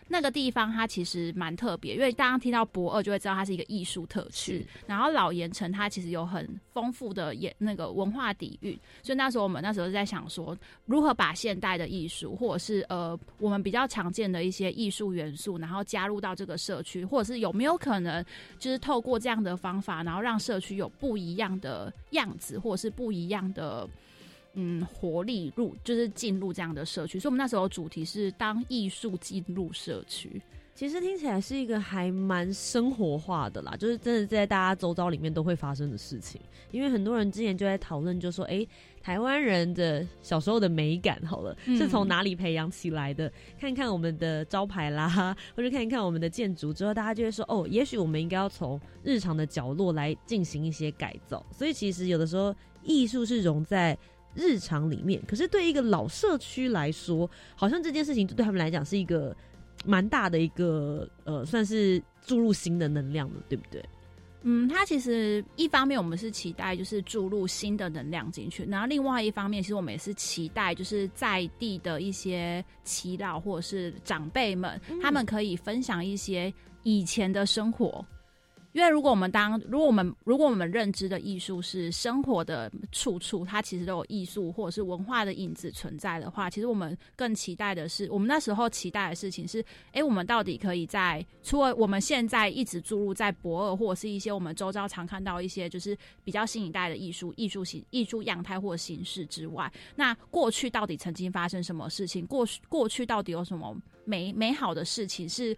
[0.06, 4.66] 那个地方它其实蛮特别，因为大家听到博二就会知道它是一个艺术特区。
[4.86, 18.24] 然后老盐城它其实有很丰富的演那个文化底蕴，所以那时候我们那时候在想说，如何把现代的艺术或者是呃我们比较常见的一些艺术元素，然后加入到这个社区，或者是有没有可能
[18.58, 23.88] 就是透过这样的方法，然后让社区有不一样的样子，或者是不一样的。
[24.54, 30.40] 嗯，活力入就是进入这样的社区，所以我们那时候主题是当艺术进入社区。
[30.76, 36.40] 其实听起来是一个还蛮生活化的啦，就是真的在大家周遭里面都会发生的事情。
[36.72, 38.66] 因为很多人之前就在讨论，就说：“哎，
[39.00, 43.32] 台湾人的小时候的美感，好了，是从哪里培养起来的？
[43.56, 51.46] 看看我们的招牌啦，或者看一看我们的建筑之后，大家就会说：哦，也许我们应该要从日常的角落来进行一些改造。
[51.52, 53.96] 所以其实有的时候艺术是融在。
[54.35, 59.37] 日常里面，可是对一个老社区来说，好像这件事情对他们来讲是一个
[59.85, 63.85] 蛮大的一个呃，算是注入新的能量了，对不对？
[64.47, 78.05] 嗯，它其实一方面我们是期待就是注入新的能量进去，然后另外一方面，其实我们也是期待就是在地的一些祈祷或者是长辈们，他们可以分享一些以前的生活。
[78.74, 102.26] 因为如果我们当如果我们如果我们认知的艺术是生活的处处，它其实都有艺术或者是文化的影子存在的话，其实我们更期待的是，我们那时候期待的事情是，哎，我们到底可以在除了我们现在一直注入在博尔或者是一些我们周遭常看到一些就是比较新一代的艺术艺术形艺术样态或形式之外，那过去到底曾经发生什么事情？
[102.26, 103.72] 过过去到底有什么
[104.04, 105.56] 美美好的事情是？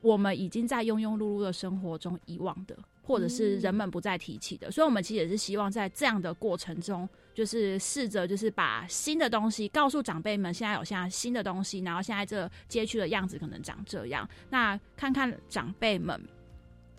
[0.00, 14.28] 我们已经在庸庸碌碌的生活中遗忘的，或者是人们不再提起的，所以，我们其实也是希望在这样的过程中，就是试着就是把新的东西告诉长辈们，现在有现在新的东西，然后现在这街区的样子可能长这样。
[14.50, 16.20] 那看看长辈们，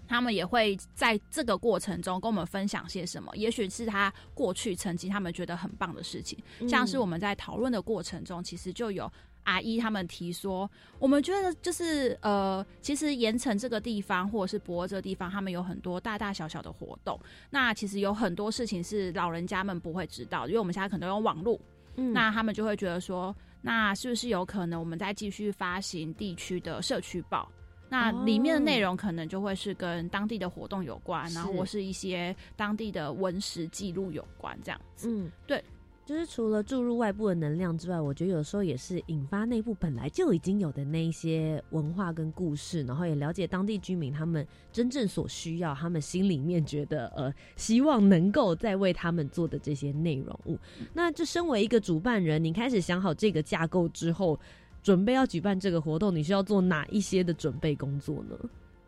[0.08, 3.32] 他们也会在这个过程中跟我们分享些什么？
[3.38, 9.10] 也许是他过去曾经他们觉得很棒的事情，像是我们在讨论的过程中，其实就有。
[9.50, 17.20] 阿姨他们提说，我们觉得就是呃，其实盐城这个地方或者是博尔这个地方，他们有很多大大小小的活动。
[17.50, 21.60] 那其实有很多事情是老人家们不会知道，因为我们现在可能用网络，
[21.96, 27.50] 那他们就会觉得说，那是不是有可能我们再继续发行地区的社区报？
[27.92, 35.10] 那里面的内容可能就会是跟当地的活动有关，然后或是一些当地的文史记录有关这样子。
[35.10, 35.64] 嗯，对。
[36.10, 50.58] 就是除了注入外部的能量之外，我觉得有时候也是引发内部本来就已经有的那一些文化跟故事，然后也了解当地居民他们真正所需要，他们心里面觉得呃希望能够再为他们做的这些内容物。
[50.96, 54.40] 那就身为一个主办人，你开始想好这个架构之后，
[54.82, 58.36] 准备要举办这个活动，你需要做哪一些的准备工作呢？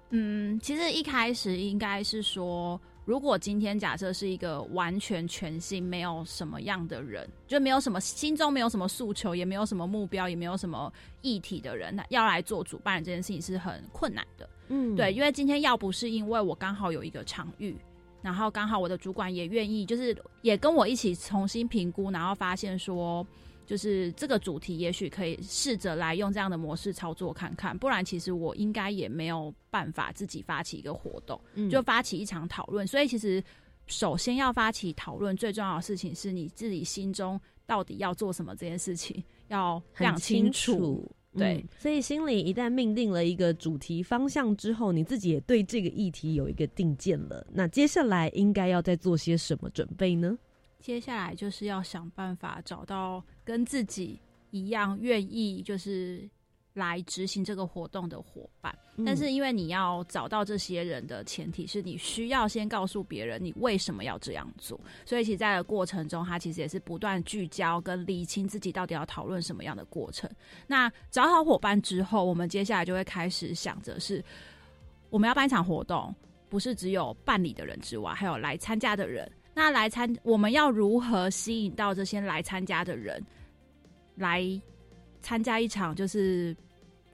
[0.10, 2.82] 嗯，其实一开始应该是说。
[3.04, 14.50] 如果今天假设是一个完全全新、没有什么样的人，就没有什么心中没有什么诉求，也没有什么目标，也没有什么议题的人，那要来做主办人这件事情是很困难的。
[14.70, 17.76] 嗯，对，因为今天要不是因为我刚好有一个场域，
[18.22, 23.26] 然后刚好我的主管也愿意，就是也跟我一起重新评估，然后发现说。
[23.66, 32.86] 就是这个主题，也许可以试着来用这样的模式操作看看，不然其实我应该也没有办法自己发起一个活动，就发起一场讨论。
[32.86, 33.42] 所以其实
[33.88, 41.10] 首先要发起讨论，最重要的事情是你自己心中到底要做什么这件事情要非常清楚。
[41.38, 50.38] 对，所以心里一旦命定了一个主题方向之后，你自己也对这个议题有一个定见了，那接下来应该要再做些什么准备呢？
[50.82, 56.28] 接下来就是要想办法找到跟自己一样愿意就是
[56.74, 58.74] 来执行这个活动的伙伴，
[59.06, 70.30] 但是因为你要找到这些人的前提是你需要先告诉别人你为什么要这样做，所以其实在过程中，他其实也是不断聚焦跟理清自己到底要讨论什么样的过程。
[70.66, 74.24] 那找好伙伴之后，我们接下来就会开始想着是
[75.10, 76.16] 我们要办一场活动，
[76.48, 79.30] 不是只有办理的人之外，还有来参加的人。
[79.54, 83.24] 那来参，我们要如何吸引到这些来参加的人，
[84.16, 84.46] 来
[85.22, 86.56] 参加一场就是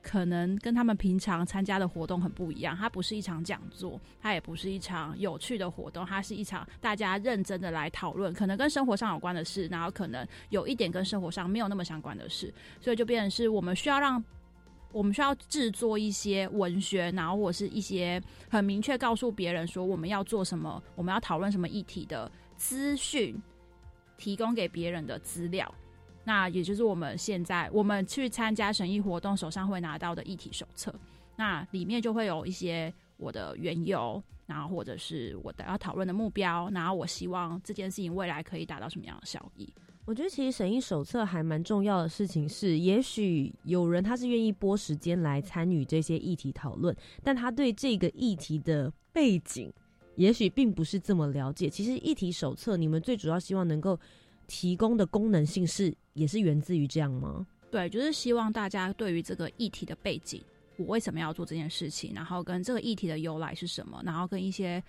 [0.02, 2.78] 可能跟他们平常参加的活动很不一样。
[2.78, 14.24] 它不是一场讲座，它也不是一场有趣的活动，它是一场大家认真的来讨论，可能跟生活上有关的事，然后可能有一点跟生活上没有那么相关的事，所以就变成是我们需要让。
[14.92, 23.40] 我们需要制作一些文学，然后或者是一些很明确告诉别人说我们要做什么，我们要讨论什么议题的资讯，
[24.18, 25.72] 提供给别人的资料。
[26.24, 30.94] 那也就是我们现在我们去参加审议活动手上会拿到的议题手册，
[31.36, 39.72] 那里面就会有一些我的缘由，然后或者是我的要讨论的目标，然后我希望这件事情未来可以达到什么样的效益。
[40.08, 49.70] 我觉得其实审议手册还蛮重要的事情是，也许有人他是愿意拨时间来参与这些议题讨论，但他对这个议题的背景，
[50.16, 51.70] 也许并不是这么了解。
[51.70, 54.00] 其实议题手册你们最主要希望能够
[54.48, 57.46] 提供的功能性是，也是源自于这样吗？
[57.70, 60.42] 对，就是希望大家对于这个议题的背景，
[60.78, 64.82] 我为什么要做这件事情，然后跟这个议题的由来是什么，然后跟一些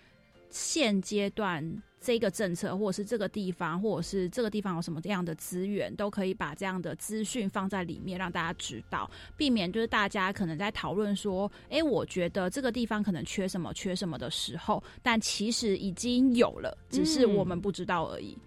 [0.51, 18.39] 现阶段这个政策，或者是这个地方，或者是这个地方有什么样的资源，都可以把这样的资讯放在里面，让大家知道，避免就是大家可能在讨论说，哎，我觉得这个地方可能缺什么，缺什么的时候，但其实已经有了，只是我们不知道而已。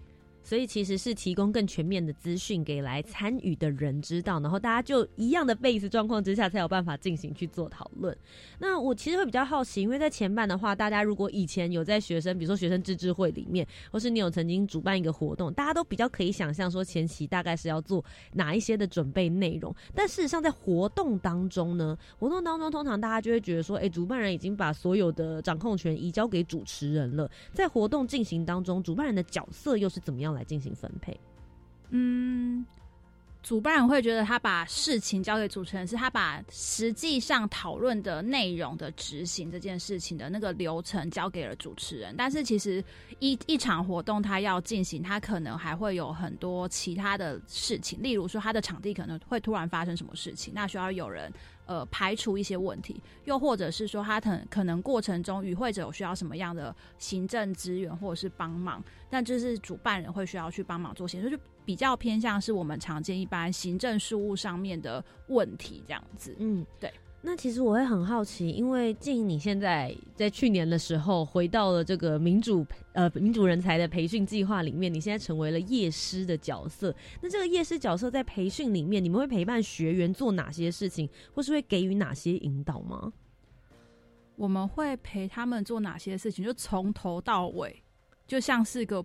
[0.42, 8.16] 所以其实是提供更全面的资讯给来参与的人知道，然后大家就一样的 base 状况之下，才有办法进行去做讨论。
[8.58, 19.74] 那我其实会比较好奇，因为在前半的话，大家如果以前有在学生，比如说学生自治会里面，或是你有曾经主办一个活动，大家都比较可以想象说前期大概是要做哪一些的准备内容。
[19.94, 27.30] 但事实上在活动当中呢，活动当中通常大家就会觉得说，哎，主办人已经把所有的掌控权移交给主持人了。
[27.52, 31.18] 在活动进行当中，主办人的角色又是怎么样来进行分配？
[31.90, 32.64] 嗯，
[33.42, 42.14] 主办人会觉得他把事情交给主持人，是他把实际上讨论的内容的执行这件事情的那个流程交给了主持人。
[42.16, 42.82] 但是其实
[43.18, 51.32] 一一场活动他要进行，他可能还会有很多其他的事情，例如说他的场地可能会突然发生什么事情，那需要有人。
[51.66, 66.34] 呃，排除一些问题，又或者是说他可可能过程中与会者有需要什么样的行政资源或者是帮忙，但就是主办人会需要去帮忙做些，就比较偏向是我们常见一般行政事务上面的问题这样子。
[66.38, 66.92] 嗯，对。
[67.24, 76.92] 那其实我会很好奇，因为静你现在在去年的时候回到了这个民主呃民主人才的培训计划里面，你现在成为了夜师的角色。
[77.20, 83.12] 那这个夜师角色在培训里面，你们会陪伴学员做哪些事情，或是会给予哪些引导吗？
[84.34, 86.44] 我们会陪他们做哪些事情？
[86.44, 87.84] 就从头到尾，
[88.26, 89.04] 就像是个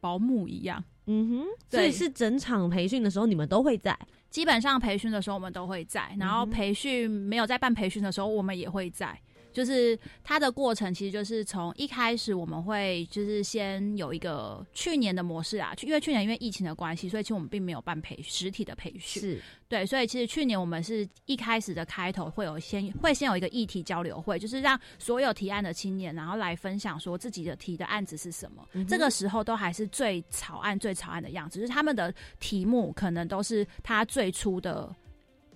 [0.00, 0.84] 保姆一样。
[1.06, 3.98] 嗯哼，所以是整场培训的时候，你们都会在。
[4.34, 9.16] 基本上培训的时候我们都会在，然后培训没有在办培训的时候，我们也会在。
[9.54, 19.40] 就是它的过程，其实就是从一开始我们会就是先有一个去年的模式啊，因为去年因为疫情的关系，所以其实我们并没有办培实体的培训，是。
[19.66, 34.94] 对，所以其实去年我们是一开始的开头会有先会先有一个议题交流会，就是让所有提案的青年然后来分享说自己的提的案子是什么，这个时候都还是最草案最草案的样子，就是他们的题目可能都是他最初的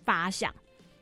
[0.05, 0.55] 发想。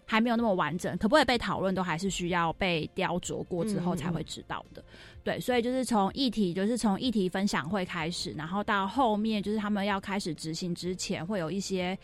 [0.07, 4.82] 还没有那么完整，可不可以被讨论，都还是需要被雕琢过之后才会知道的。
[5.24, 11.98] 对，所以就是从议题，就是从议题分享会开始，然后到后面就是他们要开始执行之前，会有一些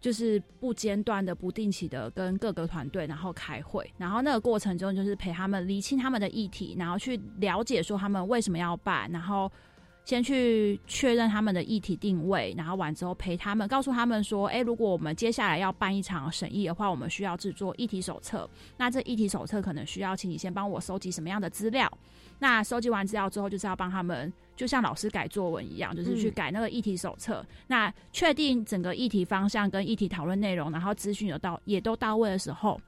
[0.00, 9.50] 就是不间断的、不定期的跟各个团队然后开会，然后那个过程中就是陪他们理清他们的议题，然后去了解说他们为什么要办，然后。
[10.04, 18.48] 先去确认他们的议题定位，然后完之后陪他们，告诉他们说：，哎，如果我们接下来要办一场审议的话，我们需要制作议题手册。
[18.76, 21.90] 那这议题手册可能需要请你先帮我收集什么样的资料？
[22.38, 27.44] 那收集完资料之后，就是要帮他们，就像老师改作文一样，就是去改那个议题手册。
[27.68, 32.80] 那确定整个议题方向跟议题讨论内容，然后资讯有到也都到位的时候。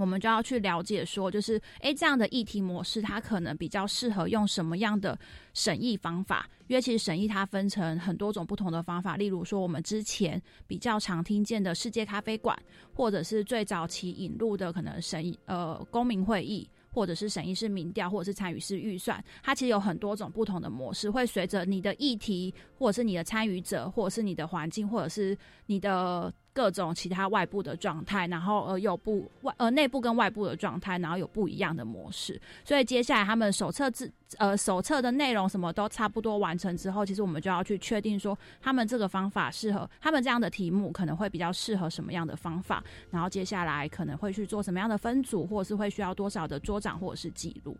[0.00, 5.16] 我们就要去了解，说就是，哎，这样的议题模式，它可能比较适合用什么样的
[5.52, 6.48] 审议方法？
[6.68, 12.58] 因为其实审议它分成很多种不同的方法，例如说我们之前比较常听见的世界咖啡馆，
[12.94, 25.36] 或者是最早期引入的可能审议呃公民会议，或者是审议式民调，或者是参与式预算，它其实有很多种不同的模式，会随着你的议题，或者是你的参与者，或者是你的环境，或者是
[25.66, 26.32] 你的。
[26.60, 32.38] 各种其他外部的状态，然后呃有不外呃内部跟外部的状态，然后有不一样的模式。
[32.62, 47.74] 所以接下来他们手册制呃手册的内容什么都差不多完成之后，其实我们就要去确定说他们这个方法适合他们这样的题目可能会比较适合什么样的方法，然后接下来可能会去做什么样的分组，或者是会需要多少的桌长或者是记录。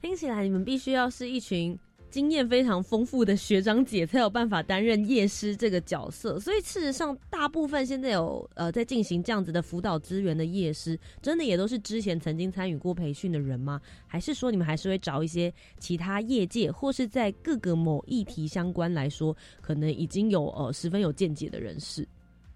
[0.00, 1.78] 听起来你们必须要是一群。
[2.12, 6.38] 经验非常丰富的学长姐才有办法担任夜师这个角色。
[6.38, 13.80] 所以事实上，大部分现在有呃在进行这样子的辅导资源的夜师，真的也都是之前曾经参与过培训的人吗？
[14.06, 22.06] 还是说你们还是会找一些其他业界或是在各个某议题相关来说，可能已经有呃十分有见解的人士？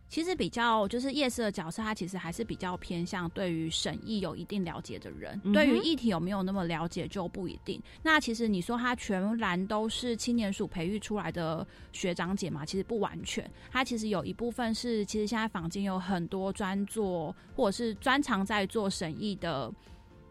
[0.09, 7.83] 其实比较就是夜市的角色，他其实还是比较偏向对于审议有一定了解的人，对于议题有没有那么了解就不一定。
[8.03, 13.49] 那其实你说他全然都是青年署培育出来的学长姐嘛，其实不完全。
[13.71, 19.73] 他其实有一部分是，其实现在坊间有很多专做或者是专长在做审议的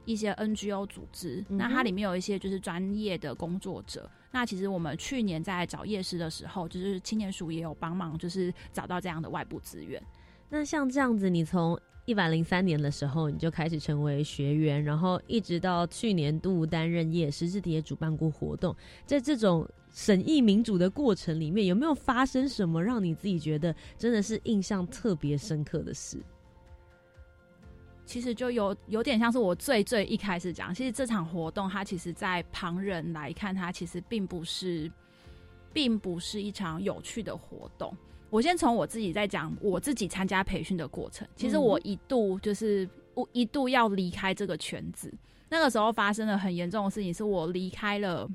[0.06, 4.10] 一些 NGO 组织，嗯那它里面有一些就是专业的工作者。
[4.32, 10.02] 那其实我们去年在找夜市的时候，就是青年署也有帮忙，就是找到这样的外部资源。
[10.50, 18.76] 那像这样子，你从一百零三年的时候你就开始成为学员，然后一直到去年度担任夜市，自己也主办过活动，
[19.06, 26.18] 在这种审议民主的过程里面，有没有发生什么让你自己觉得真的是印象特别深刻的事？
[28.06, 34.92] 其实就有有点像是我最最一开始讲，其实这场活动它其实，在旁人来看，它其实并不是，
[35.74, 37.96] 并不是一场有趣的活动。
[38.30, 41.28] 我先从我自己在讲我自己参加培训的过程。
[41.36, 45.12] 其实我一度就是我一度要离开这个圈子，
[45.50, 48.30] 那个时候发生了很严重的事情，是我离开了。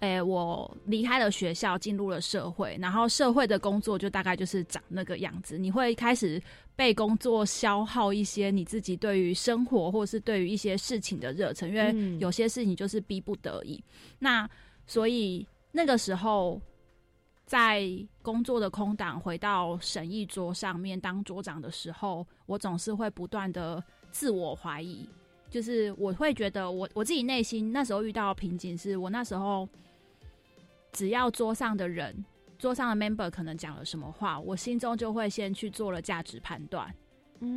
[0.00, 5.58] 诶、我离开了学校，进入了社会，然后社会的工作就大概就是长那个样子。
[5.58, 6.42] 你会开始
[6.74, 13.82] 被工作消耗一些你自己对于生活或是对于一些事情的热忱，因为嗯有些事情就是逼不得已。
[14.18, 14.48] 那
[14.86, 16.58] 所以那个时候，
[17.44, 17.86] 在
[18.22, 25.06] 工作的空档回到审议桌上面当桌长的时候，我总是会不断的自我怀疑，
[25.50, 29.68] 就是我会觉得我我自己内心那时候遇到瓶颈，是我那时候
[30.92, 32.24] 只要桌上的人。
[32.58, 36.94] 桌上的 member 可能讲了什么话，我心中就会先去做了价值判断。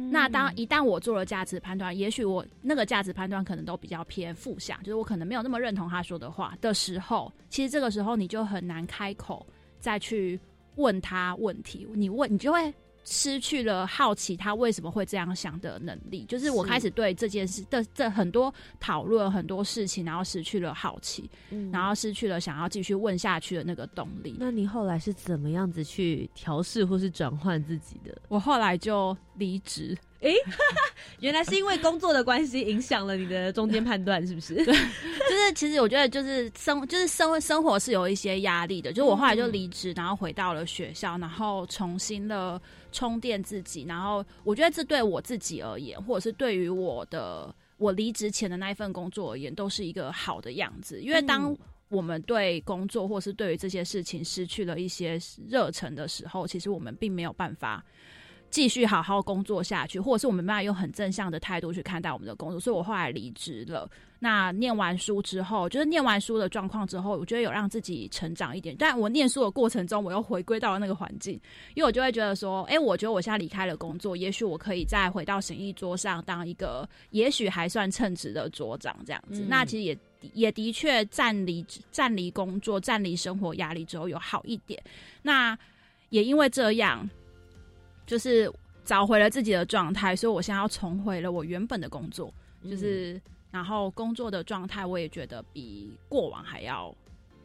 [0.10, 9.46] 那当一旦我做了价值判断，也许我那个价值判断可能都比较偏负向，就是我可能没有那么认同他说的话的时候，其实这个时候你就很难开口
[9.78, 10.40] 再去
[10.78, 12.74] 问他问题，你问你就会
[13.06, 16.26] 失去了好奇他为什么会这样想的能力。
[16.26, 24.36] 就是我开始对这件事的这很多讨论很多事情，然后失去了好奇，嗯然后失去了想要继续问下去的那个动力。
[24.40, 28.18] 那你后来是怎么样子去调试或是转换自己的？
[28.30, 30.36] 我后来就离职诶。
[31.20, 34.56] 原来是因为工作的关系影响了你的中间判断，是不是？
[34.66, 42.62] 就是其实我觉得就是生就是生生活是有一些压力的，就是我后来就离职，然后回到了学校，然后重新的
[42.92, 51.52] 充电自己，然后我觉得这对我自己而言，或者是对于我的我离职前的那一份工作而言，都是一个好的样子，因为当。
[51.52, 51.58] 嗯
[51.90, 57.86] 我们对工作或是对于这些事情失去了一些热忱的时候，其实我们并没有办法
[58.54, 63.90] 继续好好工作下去，或者是我们没办法用很正向的态度去看待我们的工作，所以我后来离职了。
[64.20, 68.76] 那念完书之后，就是念完书的状况之后，我觉得有让自己成长一点。
[68.78, 71.34] 但我念书的过程中，我又回归到了那个环境，
[71.74, 79.42] 因为我就会觉得说，哎、我觉得我现在离开了工作，也许我可以再回到审议桌上当一个也许还算称职的桌长这样子。
[79.42, 79.98] 嗯那其实也
[80.34, 84.80] 也的确暂离暂离工作、暂离生活压力之后有好一点。
[85.24, 85.58] 那
[86.10, 87.10] 也因为这样，
[88.06, 88.52] 就是
[88.86, 92.34] 找回了自己的状态，所以我现在要重回了我原本的工作，
[92.70, 96.94] 就是、然后工作的状态，我也觉得比过往还要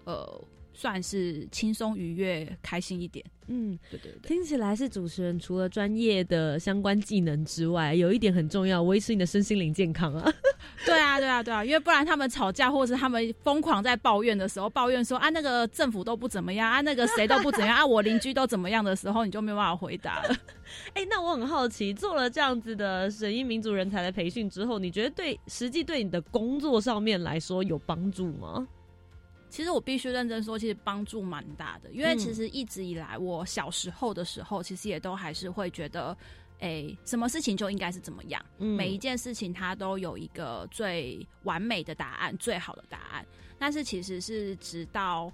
[0.05, 0.41] 呃，
[0.79, 3.25] 算是轻松愉悦、开心一点。
[3.49, 4.29] 嗯，对对对。
[4.29, 10.33] 听起来是主持人除了专业的相关技能之外，有一点很重要，维持你的身心灵健康啊。
[10.87, 20.37] 对啊，对啊，对啊，因为不然他们吵架，或者是他们疯狂在抱怨的时候，抱怨说啊那个政府都不怎么样啊，那个谁都不怎么样 啊，我邻居都怎么样的时候，你就没有办法回答了。
[20.95, 28.69] 哎、那我很好奇，做了这样子的审议民族人才的培训之后，你觉得对实际对你的工作上面来说有帮助吗？
[29.51, 36.17] 其实我必须认真说，其实帮助蛮大的，因为嗯其实一直以来，我小时候的时候，其实也都还是会觉得，
[36.61, 43.25] 哎、什么事情就应该是怎么样，嗯每一件事情它都有一个最完美的答案，最好的答案。
[43.59, 45.33] 但是其实是直到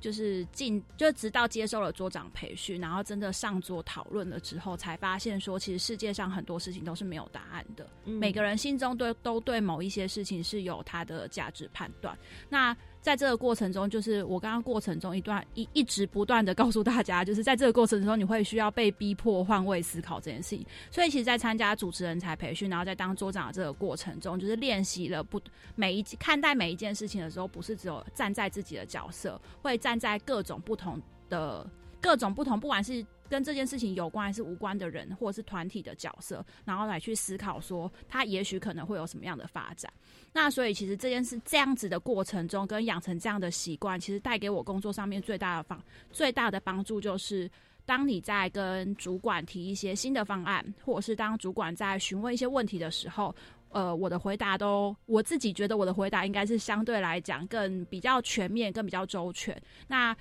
[0.00, 7.90] 就是进，就直到接受了桌长培训，然后真的上桌讨论了之后，才发现说，其实世界上很多事情都是没有答案的。
[8.04, 12.16] 嗯每个人心中都都对某一些事情是有他的价值判断。
[12.48, 12.74] 那
[13.08, 20.66] 在这个过程中，就是我刚刚过程中一段一一直不断的告诉大家，就是在这个过程中，你会需要被逼迫换位思考这件事情。
[20.90, 25.40] 所以，其实，在参加主持人才培训，然后在当桌长的这个过程中，就是练习了不
[25.74, 31.00] 每一看待每一件事情的时候，不是只有站在自己的角色，会站在各种不同
[31.30, 31.66] 的
[32.02, 33.02] 各种不同，不管是。
[33.30, 39.92] 跟这件事情有关还是无关的人，或者是团体的角色，然后来去思考说，他也许可能会有什么样的发展。
[40.40, 45.82] 那所以其实这件事这样子的过程中，跟养成这样的习惯，其实带给我工作上面最大的方
[46.12, 47.50] 最大的帮助，就是
[47.84, 53.34] 当你在跟主管提一些新的方案，或者是当主管在询问一些问题的时候，
[53.70, 59.60] 呃，我的回答都我自己觉得我的回答应该是相对来讲更比较全面，更比较周全。
[59.88, 60.16] 那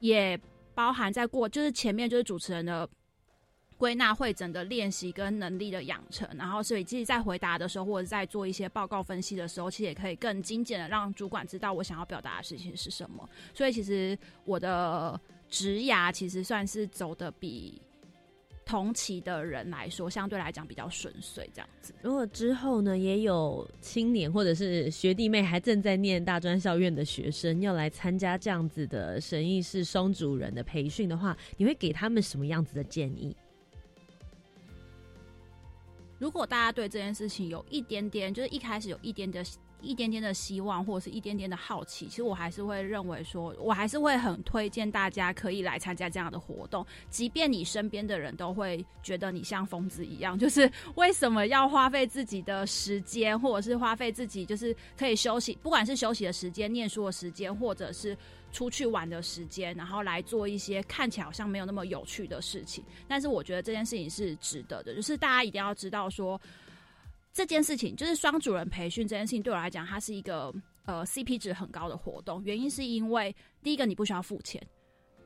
[0.00, 0.38] 也。
[0.74, 2.88] 包含在过就是前面就是主持人的
[3.78, 13.26] 归纳会诊的练习跟能力的养成，然后所以其实，在回答的时候或者在做一些报告分析的时候，其实也可以更精简的让主管知道我想要表达的事情是什么。
[13.54, 15.18] 所以其实我的
[15.48, 17.80] 职涯其实算是走的比。
[18.66, 21.94] 同期的人来说，相对来讲比较顺遂，这样子。
[22.02, 33.34] 如果之后呢，也有青年或者是学弟妹还正在念大专校院的学生要来参加这样子的神意式双主人的培训的话，你会给他们什么样子的建议？
[36.18, 39.44] 如果大家对这件事情有一点点，就是一开始有一点点。
[39.80, 58.18] 一点点的希望，或者是一点点的好奇，其实我还是会认为说，我还是会很推荐大家可以来参加这样的活动，即便你身边的人都会觉得你像疯子一样，就是为什么要花费自己的时间，或者是花费自己就是可以休息，不管是休息的时间、念书的时间，或者是
[58.52, 62.84] 出去玩的时间，然后来做一些看起来好像没有那么有趣的事情。
[63.06, 66.40] 但是我觉得这件事情是值得的，就是大家一定要知道说。
[67.30, 70.52] 这件事情就是双主人培训这件事情，对我来讲，它是一个
[70.86, 72.42] 呃 CP 值很高的活动。
[72.42, 73.32] 原因是因为
[73.62, 74.60] 第一个你不需要付钱，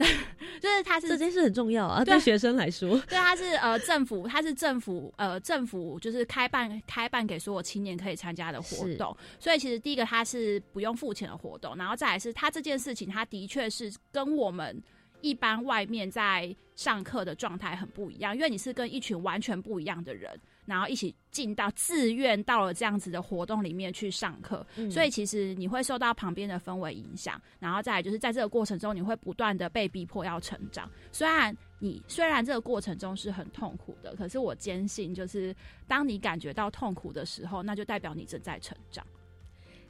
[0.61, 9.17] 就是他是这件事很重要啊，对学生来说， 对他是呃政府，他是政府呃政府就是开办开办给所有青年可以参加的活动。
[9.39, 14.83] 所以其实第一个他是不用付钱的活动，然后再来是他这件事情，他的确是跟我们
[15.21, 20.31] 一般外面在上课的状态很不一样，因为你是跟一群完全不一样的人。
[20.67, 30.91] 然后一起进到自愿到了这样子的活动里面去上课，所以其实你会受到旁边的氛围影响，然后再来就是在这个过程中，你会不断的被逼迫要成长。
[31.11, 35.55] 虽然你虽然这个过程中是很痛苦的，可是我坚信，就是
[35.89, 39.05] 当你感觉到痛苦的时候，那就代表你正在成长。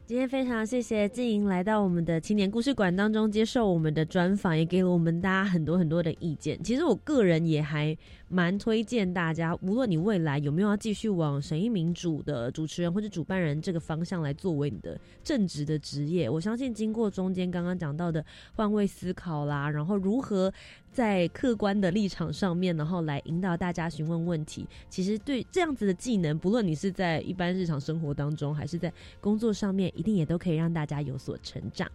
[0.05, 6.61] 今天非常谢谢静莹来到我们的青年故事馆当中接受我们的专访，也给了我们大家很多很多的意见。
[6.61, 7.97] 其实我个人也还
[8.29, 18.23] 蛮推荐大家，无论你未来有没有要继续往神医民主的主持人或者主办人这个方向来作为你的正职的职业，我相信经过中间刚刚讲到的
[18.55, 20.53] 换位思考啦，然后如何。
[20.93, 24.66] 在客观的立场上面，然后来引导大家询问问题。
[24.90, 31.90] 其实对这样子的技能，不论你是在一般日常生活当中，还是在工作上面，一定也都可以让大家有所成长。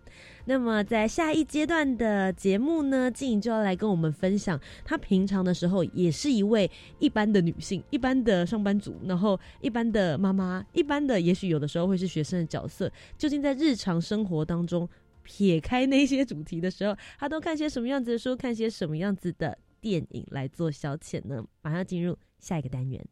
[0.45, 14.89] 那么在下一阶段的节目呢，静颖就要来跟我们分享，她平常的时候也是一位一般的女性，一般的上班族，然后一般的妈妈，一般的也许有的时候会是学生的角色，究竟在日常生活当中。
[15.28, 21.43] 撇开那些主题的时候，他都看些什么样子的书，看些什么样子的电影来做消遣呢？
[21.61, 23.05] 马上进入下一个单元。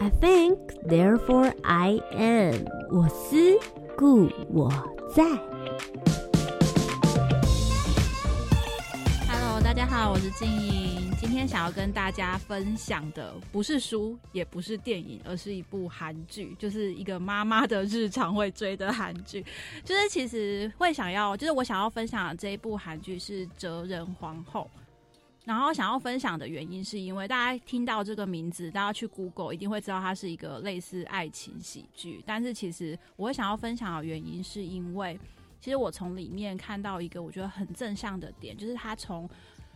[0.00, 2.64] I think, therefore I am。
[2.90, 3.36] 我思
[3.96, 4.68] 故我
[5.14, 5.22] 在。
[9.28, 10.91] Hello，大家好，我是静怡。
[11.22, 19.40] 今天想要跟大家分享的不是书，也不是电影，而是一部韩剧，就是一个妈妈的日常会追的韩剧。
[19.84, 24.68] 就是其实会想要，就是我想要分享的这一部韩剧是《哲人皇后》。
[25.44, 32.20] 然后想要分享的原因，是因为大家听到这个名字，大家去 Google 一定会知道它是一个类似爱情喜剧。
[32.26, 35.16] 但是其实我会想要分享的原因，是因为
[35.60, 39.30] 其实我从里面看到一个我觉得很正向的点，就是他从。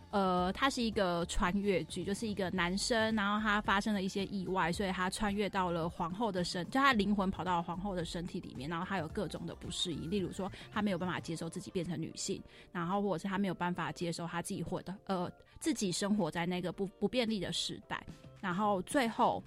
[0.09, 12.41] 呃，它是一个穿越剧，就是一个男生，然后他发生了一些意外，所以他穿越到了皇后的身，就他灵魂跑到了皇后的身体里面，然后他有各种的不适应，例如说他没有办法接受自己变成女性，
[12.71, 15.29] 然后或者是他没有办法接受他自己活的呃
[15.59, 18.01] 自己生活在那个不不便利的时代，
[18.39, 19.43] 然后最后，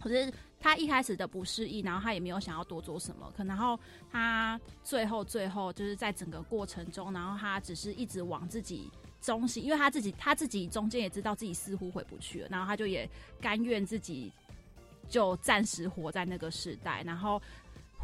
[0.00, 3.78] 可是他一开始的不适应，然后他也没有想要多做什么，可然后
[4.10, 8.90] 他最后最后就是在整个过程中，然后他只是一直往自己。
[9.26, 13.10] 中心，因为他自己他自己中间也知道自己似乎回不去了，然后他就也
[13.40, 14.32] 甘愿自己
[15.08, 17.42] 就暂时活在那个时代，然后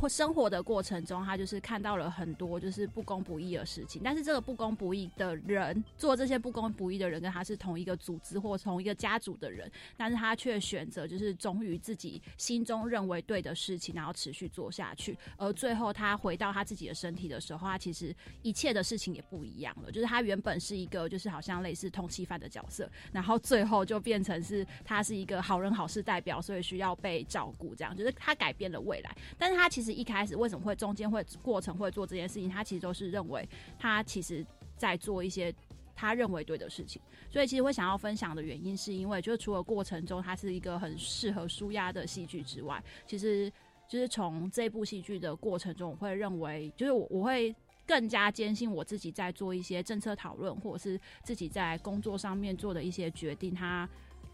[0.03, 4.03] 或生活的过程中，他就是看到了很多就是不公不义的事情。
[4.05, 15.16] 但是这个不公不义的人做这些不公不义的人，跟他是同一个组织或同一个家族的人，但是他却选择就是忠于自己心中认为对的事情，然后持续做下去。
[15.36, 19.92] 而最后他回到他自己的身体的时候，他其实一切的事情也不一样了。
[19.92, 27.72] 就是他原本是一个就是好像类似通缉犯的角色，然后最后就变成是他是一个好人好事代表，所以需要被照顾。
[27.72, 32.49] 这样就是他改变了未来，但是他其实一开始为什么会中间会过程会做这件事情？
[32.49, 34.45] 他其实都是认为他其实
[34.76, 35.55] 在做一些
[35.95, 43.53] 他认为对的事情，所以其实会想要分享的原因，是因为就是除了过程中它是一个很适合舒压的戏剧之外，其实
[43.88, 47.55] 就是从这部戏剧的过程中，我会认为就是我我会
[47.86, 53.88] 更加坚信我自己在做一些政策讨论，或者是自己在工作上面做的一些决定，它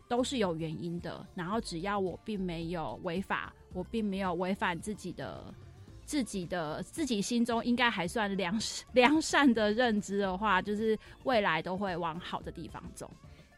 [0.09, 1.27] 都是有原因的。
[1.35, 5.43] 然后只要我并没有违法，我并没有违反自己的。
[6.05, 8.59] 自己的自己心中应该还算良
[8.95, 13.11] 良善的认知的话，就是未来都会往好的地方走。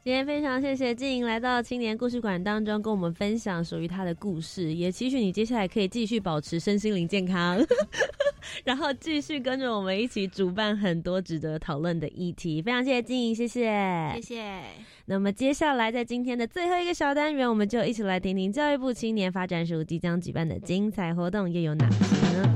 [0.02, 7.56] 今天非常谢谢静莹来到青年故事馆当中，跟我们分享属于她的故事，也期许你接下来可以继续保持身心灵健康，
[8.64, 12.61] 然后继续跟着我们一起主办很多值得讨论的议题。
[12.62, 14.62] 非常谢谢静怡，谢谢，谢谢。
[15.07, 22.49] 那么接下来在今天的最后一个小单元，我们就一起来听听教育部青年发展署即将举办的精彩活动又有哪些呢？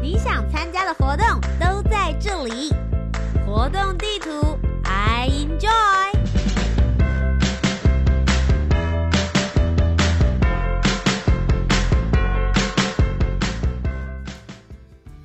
[0.00, 1.26] 你想参加的活动
[1.58, 2.70] 都在这里，
[3.44, 4.30] 活动地图
[4.84, 6.13] I enjoy。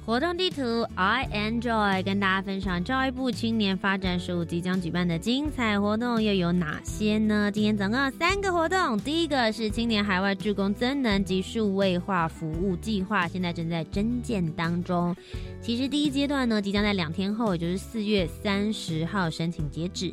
[0.09, 0.63] 活动地图
[0.95, 7.51] I enjoy 跟大家分享教育部青年发展署即将举办的精彩活动又有哪些呢？
[7.51, 15.15] 今天总共有三个活动，第一个是青年海外助工增能及数位化服务计划，现在正在征建当中。
[15.61, 20.11] 其实第一阶段呢，即将在两天后，也就是四月三十号申请截止。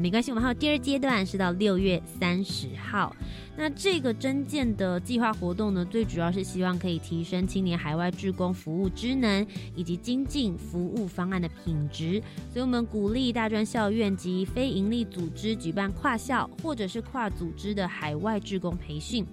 [0.00, 3.14] 没关系，我们还有第二阶段是到六月三十号。
[3.56, 9.44] 那这个征建的计划活动呢，最主要是希望可以提升青年海外志工服务职能，
[9.74, 12.22] 以及精进服务方案的品质。
[12.52, 19.26] 所以，我们鼓励大专校院及非营利组织举办跨校或者是跨组织的海外志工培训。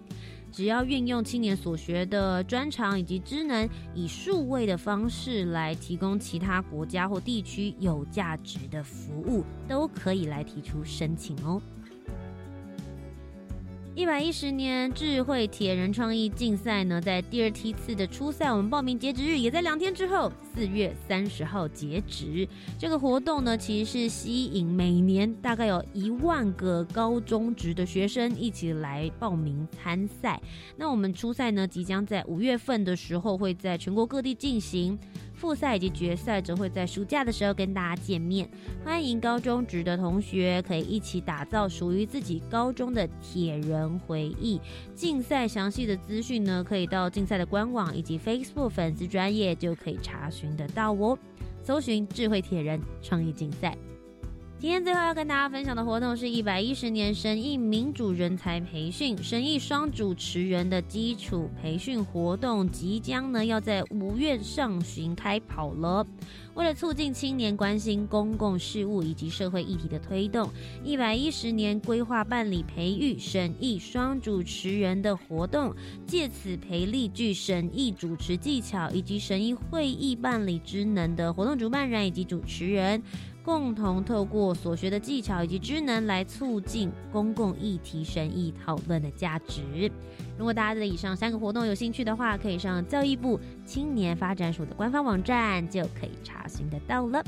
[0.56, 11.62] 只要运用青年所学的专长以及职能，以数位的方式来提供其他国家或地区有价值的服务，都可以来提出申请哦。
[13.96, 22.46] 一百一十年智慧铁人创意竞赛呢，在第二梯次的初赛，我们报名截止日也在两天之后，四月三十号截止。
[22.78, 30.41] 这个活动呢，其实是吸引每年大概有一万个高中职的学生一起来报名参赛。
[30.76, 35.00] 那我们初赛呢，即将在五月份的时候会在全国各地进行。
[35.36, 38.50] 复赛以及决赛则会在暑假的时候跟大家见面。
[38.84, 44.60] 欢迎高中职的同学可以一起打造属于自己高中的铁人回忆。
[44.96, 51.18] 竞赛详细的资讯呢，可以到竞赛的官网以及 Facebook 粉丝专业就可以查询得到哦。
[51.62, 53.78] 搜寻智慧铁人创意竞赛。
[54.58, 66.08] 今天最后要跟大家分享的活动是一百一十年神艺民主人才培训，神艺双主持人的基础培训活动即将呢要在五月上旬开跑了。
[66.56, 70.49] 为了促进青年关心公共事务以及社会议题的推动，
[70.86, 75.76] 一百一十年规划办理培育审议双主持人的活动，
[76.08, 83.03] 借此培力具审议主持技巧以及审议会议办理职能的活动主办人以及主持人。
[83.46, 89.62] 共同透过所学的技巧以及知能来促进公共议题审议讨论的价值。
[90.36, 97.24] 如果大家对以上三个活动有兴趣的话，可以上教育部青年发展署的官方网站就可以查询得到了。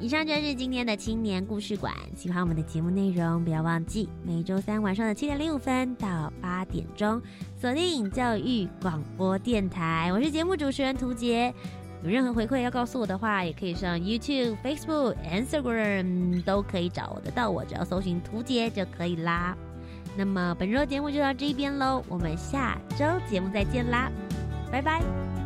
[0.00, 1.94] 以上就是今天的青年故事馆。
[2.16, 7.22] 喜欢我们的节目内容，不要忘记每周三晚上的七点零五分到八点钟
[7.56, 10.10] 锁定教育广播电台。
[10.12, 11.54] 我是节目主持人涂杰。
[12.04, 19.56] 有任何回馈要告诉我的话，也可以上 YouTube、Facebook、Instagram 都可以找得到我，只要搜寻“图杰”就可以啦。
[20.16, 24.12] 那么本周节目就到这边喽，我们下周节目再见啦，
[24.70, 25.43] 拜拜。